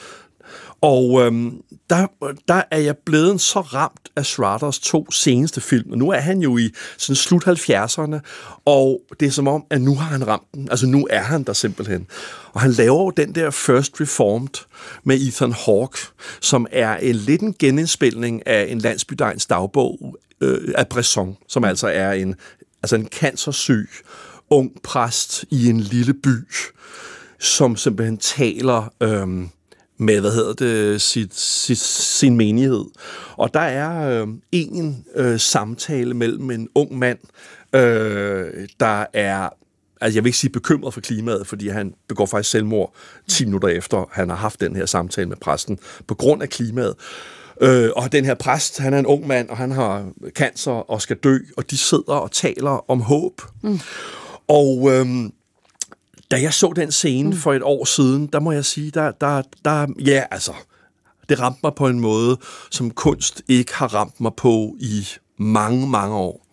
Og 0.81 1.21
øhm, 1.21 1.61
der, 1.89 2.07
der 2.47 2.63
er 2.71 2.77
jeg 2.77 2.97
blevet 2.97 3.41
så 3.41 3.61
ramt 3.61 4.09
af 4.15 4.25
Schraders 4.25 4.79
to 4.79 5.11
seneste 5.11 5.61
film. 5.61 5.91
Og 5.91 5.97
nu 5.97 6.09
er 6.09 6.19
han 6.19 6.41
jo 6.41 6.57
i 6.57 6.69
sådan 6.97 7.15
slut 7.15 7.47
70'erne, 7.47 8.19
og 8.65 9.01
det 9.19 9.25
er 9.25 9.31
som 9.31 9.47
om, 9.47 9.65
at 9.69 9.81
nu 9.81 9.95
har 9.95 10.05
han 10.05 10.27
ramt 10.27 10.53
den. 10.53 10.67
Altså 10.69 10.87
nu 10.87 11.07
er 11.09 11.21
han 11.21 11.43
der 11.43 11.53
simpelthen. 11.53 12.07
Og 12.53 12.61
han 12.61 12.71
laver 12.71 13.03
jo 13.03 13.09
den 13.09 13.35
der 13.35 13.49
First 13.49 14.01
Reformed 14.01 14.65
med 15.03 15.21
Ethan 15.21 15.53
Hawke, 15.65 15.99
som 16.41 16.67
er 16.71 16.97
en 16.97 17.15
lidt 17.15 17.41
en 17.41 17.55
genindspilning 17.59 18.47
af 18.47 18.67
en 18.69 18.79
landsbydegns 18.79 19.45
dagbog 19.45 20.17
øh, 20.41 20.73
af 20.77 20.87
Bresson, 20.87 21.37
som 21.47 21.63
altså 21.63 21.87
er 21.87 22.11
en, 22.11 22.35
altså 22.83 22.95
en 22.95 23.07
cancersyg 23.07 23.89
ung 24.49 24.71
præst 24.83 25.45
i 25.49 25.69
en 25.69 25.79
lille 25.79 26.13
by, 26.13 26.35
som 27.39 27.75
simpelthen 27.75 28.17
taler 28.17 28.93
Øh, 29.01 29.27
med, 29.99 30.19
hvad 30.19 30.31
hedder 30.31 30.53
det, 30.53 31.01
sit, 31.01 31.35
sit, 31.39 31.79
sin 31.79 32.37
menighed. 32.37 32.85
Og 33.37 33.53
der 33.53 33.59
er 33.59 34.21
øh, 34.21 34.27
en 34.51 35.05
øh, 35.15 35.39
samtale 35.39 36.13
mellem 36.13 36.51
en 36.51 36.69
ung 36.75 36.97
mand, 36.97 37.19
øh, 37.75 38.67
der 38.79 39.05
er 39.13 39.49
altså 40.01 40.17
jeg 40.17 40.23
vil 40.23 40.29
ikke 40.29 40.37
sige 40.37 40.51
bekymret 40.51 40.93
for 40.93 41.01
klimaet, 41.01 41.47
fordi 41.47 41.67
han 41.67 41.93
begår 42.07 42.25
faktisk 42.25 42.51
selvmord 42.51 42.93
10 43.27 43.45
minutter 43.45 43.67
efter, 43.67 44.09
han 44.11 44.29
har 44.29 44.35
haft 44.35 44.61
den 44.61 44.75
her 44.75 44.85
samtale 44.85 45.29
med 45.29 45.37
præsten, 45.37 45.79
på 46.07 46.15
grund 46.15 46.41
af 46.41 46.49
klimaet. 46.49 46.95
Øh, 47.61 47.89
og 47.95 48.11
den 48.11 48.25
her 48.25 48.33
præst, 48.33 48.79
han 48.79 48.93
er 48.93 48.99
en 48.99 49.05
ung 49.05 49.27
mand, 49.27 49.49
og 49.49 49.57
han 49.57 49.71
har 49.71 50.09
cancer 50.29 50.71
og 50.71 51.01
skal 51.01 51.15
dø, 51.15 51.37
og 51.57 51.71
de 51.71 51.77
sidder 51.77 52.13
og 52.13 52.31
taler 52.31 52.91
om 52.91 53.01
håb. 53.01 53.41
Mm. 53.63 53.79
Og 54.47 54.89
øhm, 54.91 55.31
da 56.31 56.41
jeg 56.41 56.53
så 56.53 56.73
den 56.75 56.91
scene 56.91 57.29
mm. 57.29 57.35
for 57.35 57.53
et 57.53 57.63
år 57.63 57.85
siden, 57.85 58.27
der 58.33 58.39
må 58.39 58.51
jeg 58.51 58.65
sige, 58.65 58.91
der, 58.91 59.11
der, 59.11 59.41
der 59.65 59.87
ja, 60.05 60.23
altså, 60.31 60.53
det 61.29 61.39
ramte 61.39 61.59
mig 61.63 61.71
på 61.75 61.87
en 61.87 61.99
måde, 61.99 62.37
som 62.71 62.91
kunst 62.91 63.41
ikke 63.47 63.73
har 63.75 63.87
ramt 63.93 64.21
mig 64.21 64.31
på 64.37 64.75
i 64.79 65.07
mange, 65.39 65.89
mange 65.89 66.15
år. 66.15 66.45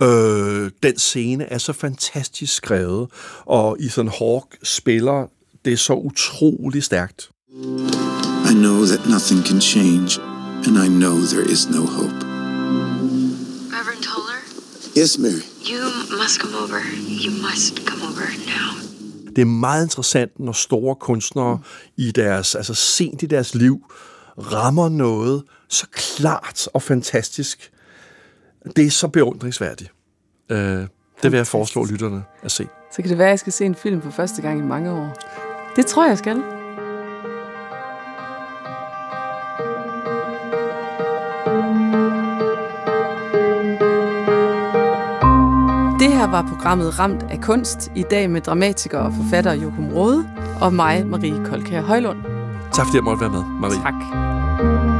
Mm. 0.00 0.06
Øh, 0.06 0.70
den 0.82 0.98
scene 0.98 1.44
er 1.44 1.58
så 1.58 1.72
fantastisk 1.72 2.54
skrevet, 2.54 3.08
og 3.44 3.76
Ethan 3.80 4.08
Hawke 4.08 4.56
spiller 4.62 5.26
det 5.64 5.78
så 5.78 5.94
utrolig 5.94 6.82
stærkt. 6.84 7.30
I 8.50 8.54
know 8.54 8.86
that 8.86 9.06
nothing 9.08 9.44
can 9.46 9.60
change, 9.60 10.20
and 10.66 10.76
I 10.84 10.88
know 10.88 11.16
there 11.32 11.50
is 11.52 11.68
no 11.68 11.80
hope. 11.86 12.16
Reverend 13.76 14.02
Toller, 14.02 14.40
Yes, 14.98 15.18
Mary. 15.18 15.42
you 15.70 15.82
must 16.22 16.40
come 16.40 16.54
over. 16.62 16.80
You 17.24 17.30
must 17.48 17.86
come 17.86 18.02
over 18.08 18.26
now. 18.46 18.75
Det 19.36 19.42
er 19.42 19.46
meget 19.46 19.84
interessant, 19.84 20.40
når 20.40 20.52
store 20.52 20.94
kunstnere 20.94 21.58
i 21.96 22.10
deres, 22.10 22.54
altså 22.54 22.74
sent 22.74 23.22
i 23.22 23.26
deres 23.26 23.54
liv, 23.54 23.92
rammer 24.38 24.88
noget 24.88 25.42
så 25.68 25.86
klart 25.92 26.68
og 26.74 26.82
fantastisk. 26.82 27.72
Det 28.76 28.86
er 28.86 28.90
så 28.90 29.08
beundringsværdigt. 29.08 29.92
Øh, 30.48 30.86
det 31.22 31.32
vil 31.32 31.36
jeg 31.36 31.46
foreslå 31.46 31.84
lytterne 31.84 32.24
at 32.42 32.50
se. 32.50 32.66
Så 32.92 33.02
kan 33.02 33.10
det 33.10 33.18
være, 33.18 33.28
at 33.28 33.30
jeg 33.30 33.38
skal 33.38 33.52
se 33.52 33.64
en 33.64 33.74
film 33.74 34.02
for 34.02 34.10
første 34.10 34.42
gang 34.42 34.58
i 34.58 34.62
mange 34.62 34.90
år. 34.90 35.16
Det 35.76 35.86
tror 35.86 36.04
jeg, 36.04 36.10
jeg 36.10 36.18
skal. 36.18 36.55
Her 46.26 46.32
var 46.32 46.48
programmet 46.48 46.98
Ramt 46.98 47.22
af 47.30 47.40
kunst, 47.40 47.92
i 47.94 48.04
dag 48.10 48.30
med 48.30 48.40
dramatiker 48.40 48.98
og 48.98 49.12
forfatter 49.12 49.52
Jokum 49.52 49.92
Rode 49.92 50.28
og 50.60 50.74
mig, 50.74 51.06
Marie 51.06 51.44
Kolkær 51.44 51.82
Højlund. 51.82 52.18
Tak 52.72 52.86
fordi 52.86 52.96
jeg 52.96 53.04
måtte 53.04 53.20
være 53.20 53.30
med, 53.30 53.42
Marie. 53.60 53.82
Tak. 53.82 54.95